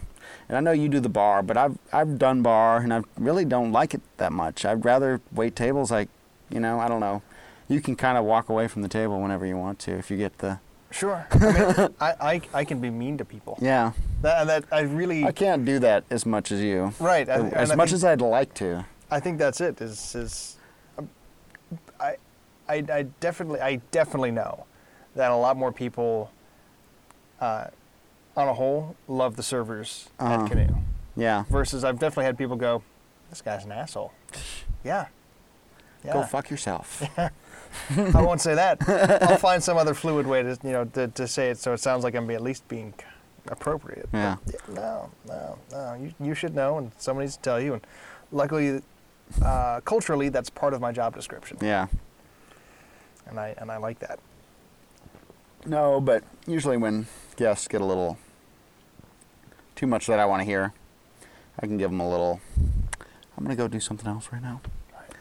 and 0.49 0.57
I 0.57 0.61
know 0.61 0.73
you 0.73 0.89
do 0.89 1.01
the 1.01 1.09
bar, 1.09 1.43
but 1.43 1.57
I've 1.57 1.79
I've 1.93 2.19
done 2.19 2.43
bar, 2.43 2.79
and 2.79 2.93
I 2.93 3.03
really 3.19 3.45
don't 3.45 3.73
like 3.73 3.95
it 3.95 4.03
that 4.19 4.33
much. 4.33 4.65
I'd 4.65 4.85
rather 4.85 5.21
wait 5.33 5.57
tables. 5.57 5.91
Like, 5.91 6.09
you 6.51 6.61
know, 6.61 6.79
I 6.81 6.89
don't 6.89 7.01
know. 7.01 7.23
You 7.67 7.81
can 7.81 7.97
kind 7.97 8.19
of 8.19 8.25
walk 8.25 8.51
away 8.51 8.69
from 8.69 8.83
the 8.83 8.89
table 8.89 9.21
whenever 9.21 9.47
you 9.47 9.57
want 9.57 9.79
to 9.81 9.93
if 9.93 10.11
you 10.11 10.17
get 10.19 10.39
the. 10.39 10.61
Sure. 10.91 11.27
I, 11.33 11.39
mean, 11.39 11.95
I, 12.01 12.15
I, 12.21 12.41
I 12.53 12.65
can 12.65 12.79
be 12.79 12.91
mean 12.91 13.19
to 13.19 13.25
people. 13.25 13.59
Yeah, 13.61 13.93
That, 14.25 14.41
and 14.41 14.49
that 14.49 14.65
I 14.73 14.81
really 14.81 15.25
I 15.25 15.33
can't 15.33 15.67
do 15.67 15.79
that 15.81 16.05
as 16.09 16.25
much 16.25 16.51
as 16.51 16.63
you. 16.63 16.95
right. 16.99 17.29
I, 17.29 17.35
As 17.51 17.77
much 17.77 17.91
think, 17.91 17.95
as 17.97 18.05
I'd 18.05 18.23
like 18.23 18.55
to. 18.55 18.87
I 19.11 19.21
think 19.21 19.39
that's 19.39 19.61
it. 19.61 19.81
Is 19.83 20.15
is 20.15 20.57
um, 20.97 21.11
I, 22.01 22.17
I 22.67 22.77
I 22.91 23.03
definitely 23.21 23.61
I 23.61 23.77
definitely 23.91 24.31
know 24.31 24.65
that 25.15 25.31
a 25.31 25.37
lot 25.37 25.59
more 25.59 25.73
people, 25.73 26.31
uh, 27.39 27.67
on 28.35 28.49
a 28.49 28.55
whole, 28.55 28.97
love 29.09 29.37
the 29.37 29.43
servers 29.43 30.09
Uh-huh. 30.19 30.43
at 30.45 30.51
Canoe. 30.51 30.75
Yeah. 31.17 31.45
Versus, 31.51 31.85
I've 31.85 31.99
definitely 32.01 32.25
had 32.25 32.39
people 32.39 32.57
go, 32.57 32.83
"This 33.29 33.43
guy's 33.43 33.65
an 33.67 33.73
asshole." 33.73 34.11
Yeah. 34.83 35.07
Yeah. 36.03 36.15
Go 36.15 36.23
fuck 36.23 36.49
yourself. 36.51 37.03
I 37.19 37.31
won't 38.23 38.41
say 38.41 38.55
that. 38.55 38.79
I'll 39.23 39.37
find 39.37 39.63
some 39.63 39.77
other 39.77 39.93
fluid 39.95 40.27
way 40.27 40.43
to 40.43 40.59
you 40.65 40.73
know 40.73 40.85
to, 40.87 41.09
to 41.09 41.29
say 41.29 41.51
it 41.51 41.59
so 41.59 41.75
it 41.75 41.79
sounds 41.81 42.05
like 42.05 42.15
I'm 42.15 42.31
at 42.31 42.41
least 42.41 42.67
being 42.69 42.95
appropriate. 43.49 44.09
But 44.13 44.19
Yeah. 44.19 44.37
no, 44.69 45.11
no, 45.27 45.59
no. 45.71 45.95
You 45.95 46.15
you 46.21 46.35
should 46.35 46.55
know, 46.55 46.79
and 46.79 46.93
somebody 46.99 47.27
needs 47.27 47.37
to 47.37 47.43
tell 47.43 47.61
you. 47.61 47.75
And 47.75 47.87
luckily, 48.33 48.83
uh, 49.43 49.81
culturally, 49.81 50.29
that's 50.29 50.51
part 50.51 50.75
of 50.75 50.81
my 50.81 50.93
job 50.93 51.15
description, 51.15 51.59
Yeah. 51.61 51.87
and 53.27 53.39
I 53.39 53.55
and 53.59 53.71
I 53.71 53.77
like 53.77 53.99
that. 54.01 54.19
No, 55.67 56.01
but 56.01 56.23
usually 56.47 56.77
when 56.77 57.07
guests 57.37 57.69
get 57.69 57.81
a 57.81 57.85
little 57.85 58.19
too 59.75 59.87
much 59.87 60.07
that 60.07 60.19
I 60.21 60.27
want 60.27 60.41
to 60.41 60.45
hear, 60.45 60.73
I 61.59 61.67
can 61.67 61.79
give 61.79 61.91
them 61.91 62.01
a 62.01 62.09
little. 62.09 62.41
I'm 63.37 63.43
gonna 63.45 63.57
go 63.57 63.67
do 63.69 63.81
something 63.81 64.07
else 64.07 64.29
right 64.33 64.43
now. 64.43 64.61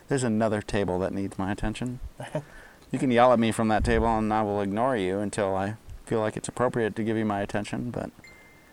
There's 0.10 0.24
another 0.24 0.62
table 0.62 1.00
that 1.00 1.14
needs 1.14 1.40
my 1.40 1.52
attention. 1.52 2.00
you 2.92 3.00
can 3.00 3.10
yell 3.10 3.32
at 3.34 3.40
me 3.40 3.52
from 3.52 3.70
that 3.70 3.84
table, 3.84 4.08
and 4.18 4.32
I 4.34 4.42
will 4.44 4.62
ignore 4.62 4.96
you 4.98 5.20
until 5.20 5.56
I 5.56 5.76
feel 6.06 6.20
like 6.20 6.38
it's 6.38 6.48
appropriate 6.48 6.96
to 6.96 7.04
give 7.04 7.18
you 7.18 7.26
my 7.26 7.42
attention. 7.42 7.92
But 7.92 8.12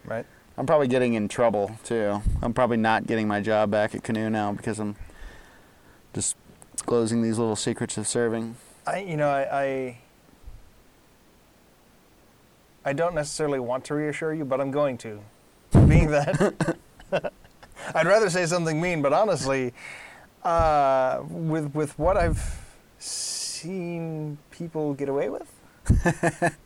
Right. 0.05 0.27
I'm 0.57 0.67
probably 0.67 0.89
getting 0.89 1.15
in 1.15 1.29
trouble 1.29 1.79
too. 1.85 2.23
I'm 2.43 2.53
probably 2.53 2.77
not 2.77 3.07
getting 3.07 3.27
my 3.29 3.41
job 3.41 3.71
back 3.71 3.95
at 3.95 4.03
Canoe 4.03 4.29
now 4.31 4.53
because 4.53 4.79
I'm 4.79 4.97
just 6.15 6.37
disclosing 6.73 7.23
these 7.23 7.39
little 7.39 7.57
secrets 7.57 7.97
of 7.97 8.07
serving. 8.07 8.57
I 8.87 8.99
you 9.01 9.17
know 9.17 9.29
I. 9.31 9.63
I 9.63 9.99
I 12.83 12.93
don't 12.95 13.15
necessarily 13.15 13.61
want 13.61 13.85
to 13.87 13.95
reassure 13.95 14.33
you, 14.33 14.45
but 14.47 14.61
I'm 14.61 14.71
going 14.71 14.97
to. 14.99 15.21
Being 15.87 16.11
that, 16.11 16.77
I'd 17.95 18.07
rather 18.07 18.31
say 18.31 18.47
something 18.47 18.81
mean, 18.81 19.03
but 19.03 19.13
honestly, 19.13 19.73
uh, 20.43 21.21
with 21.29 21.75
with 21.75 21.97
what 21.99 22.17
I've 22.17 22.43
seen 22.99 24.39
people 24.51 24.95
get 24.95 25.09
away 25.09 25.29
with, 25.29 25.53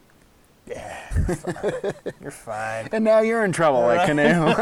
yeah, 0.67 1.11
you're 1.27 1.37
fine. 1.37 1.93
You're 2.21 2.31
fine. 2.31 2.89
And 2.93 3.05
now 3.05 3.21
you're 3.21 3.45
in 3.45 3.53
trouble 3.53 3.89
at 3.91 4.07
Canoe. 4.07 4.55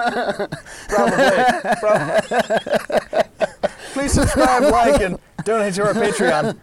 Probably. 0.89 1.31
probably. 1.81 3.23
Please 3.93 4.13
subscribe, 4.13 4.63
like, 4.65 5.01
and 5.03 5.19
donate 5.45 5.75
to 5.75 5.85
our 5.87 5.95
Patreon. 5.95 6.59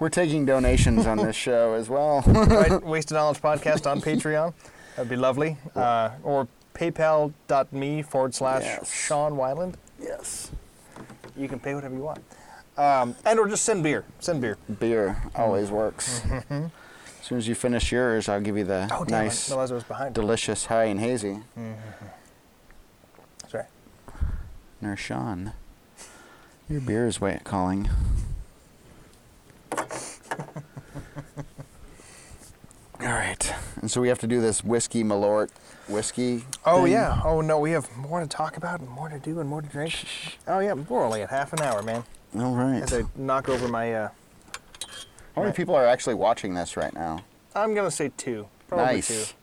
We're 0.00 0.08
taking 0.08 0.44
donations 0.44 1.06
on 1.06 1.18
this 1.18 1.36
show 1.36 1.74
as 1.74 1.88
well. 1.88 2.22
right? 2.26 2.82
Wasted 2.84 3.14
Knowledge 3.14 3.40
Podcast 3.40 3.88
on 3.90 4.00
Patreon. 4.00 4.52
That'd 4.96 5.08
be 5.08 5.16
lovely. 5.16 5.56
Uh, 5.74 6.10
or 6.24 6.48
paypal.me 6.74 8.02
forward 8.02 8.34
slash 8.34 8.62
Yes. 8.64 8.92
Sean 8.92 9.32
Wyland. 9.34 9.74
yes. 10.00 10.50
You 11.36 11.48
can 11.48 11.58
pay 11.60 11.74
whatever 11.74 11.94
you 11.94 12.02
want. 12.02 12.20
Um, 12.76 13.14
and 13.24 13.38
or 13.38 13.48
just 13.48 13.64
send 13.64 13.82
beer. 13.84 14.04
Send 14.18 14.40
beer. 14.40 14.58
Beer 14.80 15.22
always 15.36 15.70
works. 15.70 16.22
As 17.24 17.28
soon 17.28 17.38
as 17.38 17.48
you 17.48 17.54
finish 17.54 17.90
yours, 17.90 18.28
I'll 18.28 18.42
give 18.42 18.58
you 18.58 18.64
the 18.64 18.86
Mm-hmm. 18.86 18.96
Oh, 19.00 19.04
damn. 19.06 19.24
nice, 19.24 19.50
I 19.50 19.54
realized 19.54 19.72
was 19.72 19.84
behind. 19.84 20.14
delicious 20.14 20.66
high 20.66 20.84
and 20.84 21.00
hazy. 21.00 21.38
That's 23.40 23.54
right. 23.54 23.64
Nurse 24.82 25.00
Sean, 25.00 25.54
your 26.68 26.82
beer 26.82 27.06
is 27.06 27.22
wait 27.22 27.42
calling. 27.42 27.88
All 33.00 33.06
right, 33.08 33.54
and 33.80 33.90
so 33.90 34.02
we 34.02 34.08
have 34.08 34.18
to 34.18 34.26
do 34.26 34.42
this 34.42 34.62
whiskey 34.62 35.02
Malort 35.02 35.48
whiskey. 35.88 36.44
Oh, 36.66 36.82
thing? 36.82 36.92
yeah. 36.92 37.22
Oh, 37.24 37.40
no. 37.40 37.58
We 37.58 37.70
have 37.70 37.90
more 37.96 38.20
to 38.20 38.26
talk 38.26 38.58
about 38.58 38.80
and 38.80 38.88
more 38.90 39.08
to 39.08 39.18
do 39.18 39.40
and 39.40 39.48
more 39.48 39.62
to 39.62 39.68
drink. 39.68 39.94
Oh, 40.46 40.58
yeah. 40.58 40.74
We're 40.74 41.02
only 41.02 41.22
at 41.22 41.30
half 41.30 41.54
an 41.54 41.60
hour, 41.62 41.82
man. 41.82 42.04
All 42.38 42.54
right. 42.54 42.82
As 42.82 42.92
I 42.92 43.04
knock 43.16 43.48
over 43.48 43.66
my. 43.66 43.94
Uh, 43.94 44.08
How 45.34 45.42
many 45.42 45.52
people 45.54 45.74
are 45.74 45.86
actually 45.86 46.14
watching 46.14 46.54
this 46.54 46.76
right 46.76 46.94
now? 46.94 47.20
I'm 47.54 47.74
going 47.74 47.88
to 47.88 47.94
say 47.94 48.10
two. 48.16 48.46
Probably 48.68 48.86
nice. 48.96 49.34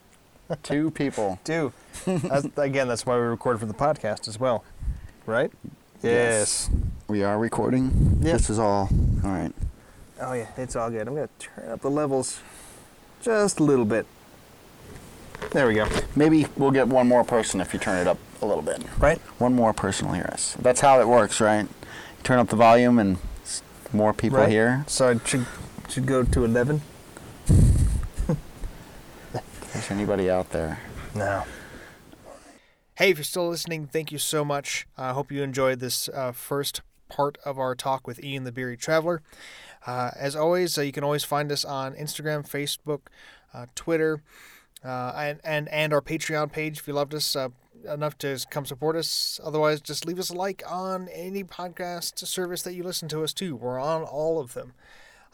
Two 0.64 0.92
people. 0.92 1.40
two. 1.44 1.74
Two. 2.06 2.18
that's, 2.20 2.48
again, 2.58 2.88
that's 2.88 3.06
why 3.06 3.16
we 3.16 3.22
record 3.22 3.60
for 3.60 3.66
the 3.66 3.74
podcast 3.74 4.28
as 4.30 4.40
well. 4.40 4.64
Right? 5.26 5.52
Yes. 6.02 6.70
We 7.08 7.22
are 7.24 7.38
recording. 7.38 8.20
This 8.22 8.50
is 8.50 8.58
all. 8.60 8.90
All 9.24 9.30
right. 9.30 9.52
Oh 10.22 10.34
yeah, 10.34 10.48
it's 10.56 10.76
all 10.76 10.90
good. 10.90 11.08
I'm 11.08 11.16
gonna 11.16 11.30
turn 11.40 11.70
up 11.70 11.82
the 11.82 11.90
levels 11.90 12.40
just 13.22 13.60
a 13.60 13.64
little 13.64 13.86
bit. 13.86 14.06
There 15.52 15.68
we 15.68 15.74
go. 15.74 15.88
Maybe 16.16 16.46
we'll 16.56 16.72
get 16.72 16.88
one 16.88 17.08
more 17.08 17.24
person 17.24 17.60
if 17.60 17.74
you 17.74 17.80
turn 17.80 17.98
it 18.00 18.08
up 18.08 18.18
a 18.42 18.46
little 18.46 18.62
bit. 18.64 18.82
Right? 19.00 19.18
One 19.40 19.54
more 19.54 19.74
person 19.74 20.08
will 20.08 20.14
hear 20.16 20.30
us. 20.32 20.56
That's 20.60 20.80
how 20.82 21.02
it 21.02 21.08
works, 21.08 21.42
right? 21.42 21.64
You 21.64 22.24
turn 22.24 22.40
up 22.40 22.50
the 22.50 22.56
volume 22.56 23.00
and 23.00 23.18
s- 23.44 23.64
more 23.92 24.14
people 24.14 24.38
Right. 24.40 24.50
hear. 24.50 24.86
So 24.88 25.10
it 25.10 25.28
should 25.28 25.46
should 25.92 26.06
go 26.06 26.24
to 26.24 26.46
eleven. 26.46 26.82
Is 29.74 29.92
anybody 29.92 30.30
out 30.30 30.50
there. 30.52 30.80
No. 31.16 31.44
Hey, 32.96 33.10
if 33.12 33.18
you're 33.18 33.24
still 33.24 33.50
listening, 33.50 33.88
thank 33.88 34.12
you 34.12 34.18
so 34.18 34.46
much. 34.46 34.86
I 34.98 35.12
hope 35.12 35.32
you 35.32 35.44
enjoyed 35.44 35.80
this 35.80 36.08
uh, 36.10 36.32
first 36.32 36.82
part 37.10 37.38
of 37.44 37.58
our 37.58 37.74
talk 37.76 38.06
with 38.06 38.24
Ian 38.24 38.44
the 38.44 38.52
Beery 38.52 38.78
Traveler. 38.78 39.22
Uh, 39.86 40.12
as 40.16 40.36
always, 40.36 40.78
uh, 40.78 40.82
you 40.82 40.92
can 40.92 41.04
always 41.04 41.24
find 41.24 41.52
us 41.52 41.66
on 41.66 41.96
Instagram, 41.96 42.48
Facebook, 42.48 43.02
uh, 43.54 43.66
Twitter, 43.76 44.22
uh, 44.86 45.14
and, 45.16 45.40
and 45.44 45.68
and 45.70 45.94
our 45.94 46.02
Patreon 46.02 46.52
page 46.52 46.80
if 46.80 46.88
you 46.88 46.94
loved 46.94 47.14
us 47.14 47.36
uh, 47.36 47.50
enough 47.92 48.18
to 48.20 48.38
come 48.50 48.66
support 48.66 48.96
us. 48.96 49.40
Otherwise, 49.44 49.82
just 49.82 50.06
leave 50.06 50.20
us 50.20 50.30
a 50.30 50.36
like 50.36 50.64
on 50.70 51.10
any 51.10 51.44
podcast 51.44 52.26
service 52.28 52.62
that 52.62 52.74
you 52.74 52.84
listen 52.84 53.10
to 53.10 53.24
us 53.24 53.34
to. 53.34 53.56
We're 53.56 53.80
on 53.80 54.04
all 54.04 54.40
of 54.40 54.54
them. 54.54 54.74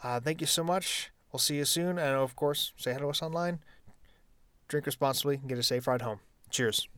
Uh, 0.02 0.20
thank 0.20 0.40
you 0.40 0.46
so 0.46 0.62
much. 0.62 1.10
We'll 1.32 1.40
see 1.40 1.56
you 1.56 1.64
soon, 1.64 1.98
and 1.98 2.16
of 2.16 2.36
course, 2.36 2.72
say 2.76 2.92
hi 2.92 2.98
to 2.98 3.08
us 3.08 3.22
online. 3.22 3.60
Drink 4.68 4.86
responsibly 4.86 5.36
and 5.36 5.48
get 5.48 5.58
a 5.58 5.62
safe 5.62 5.86
ride 5.86 6.02
home. 6.02 6.20
Cheers. 6.50 6.88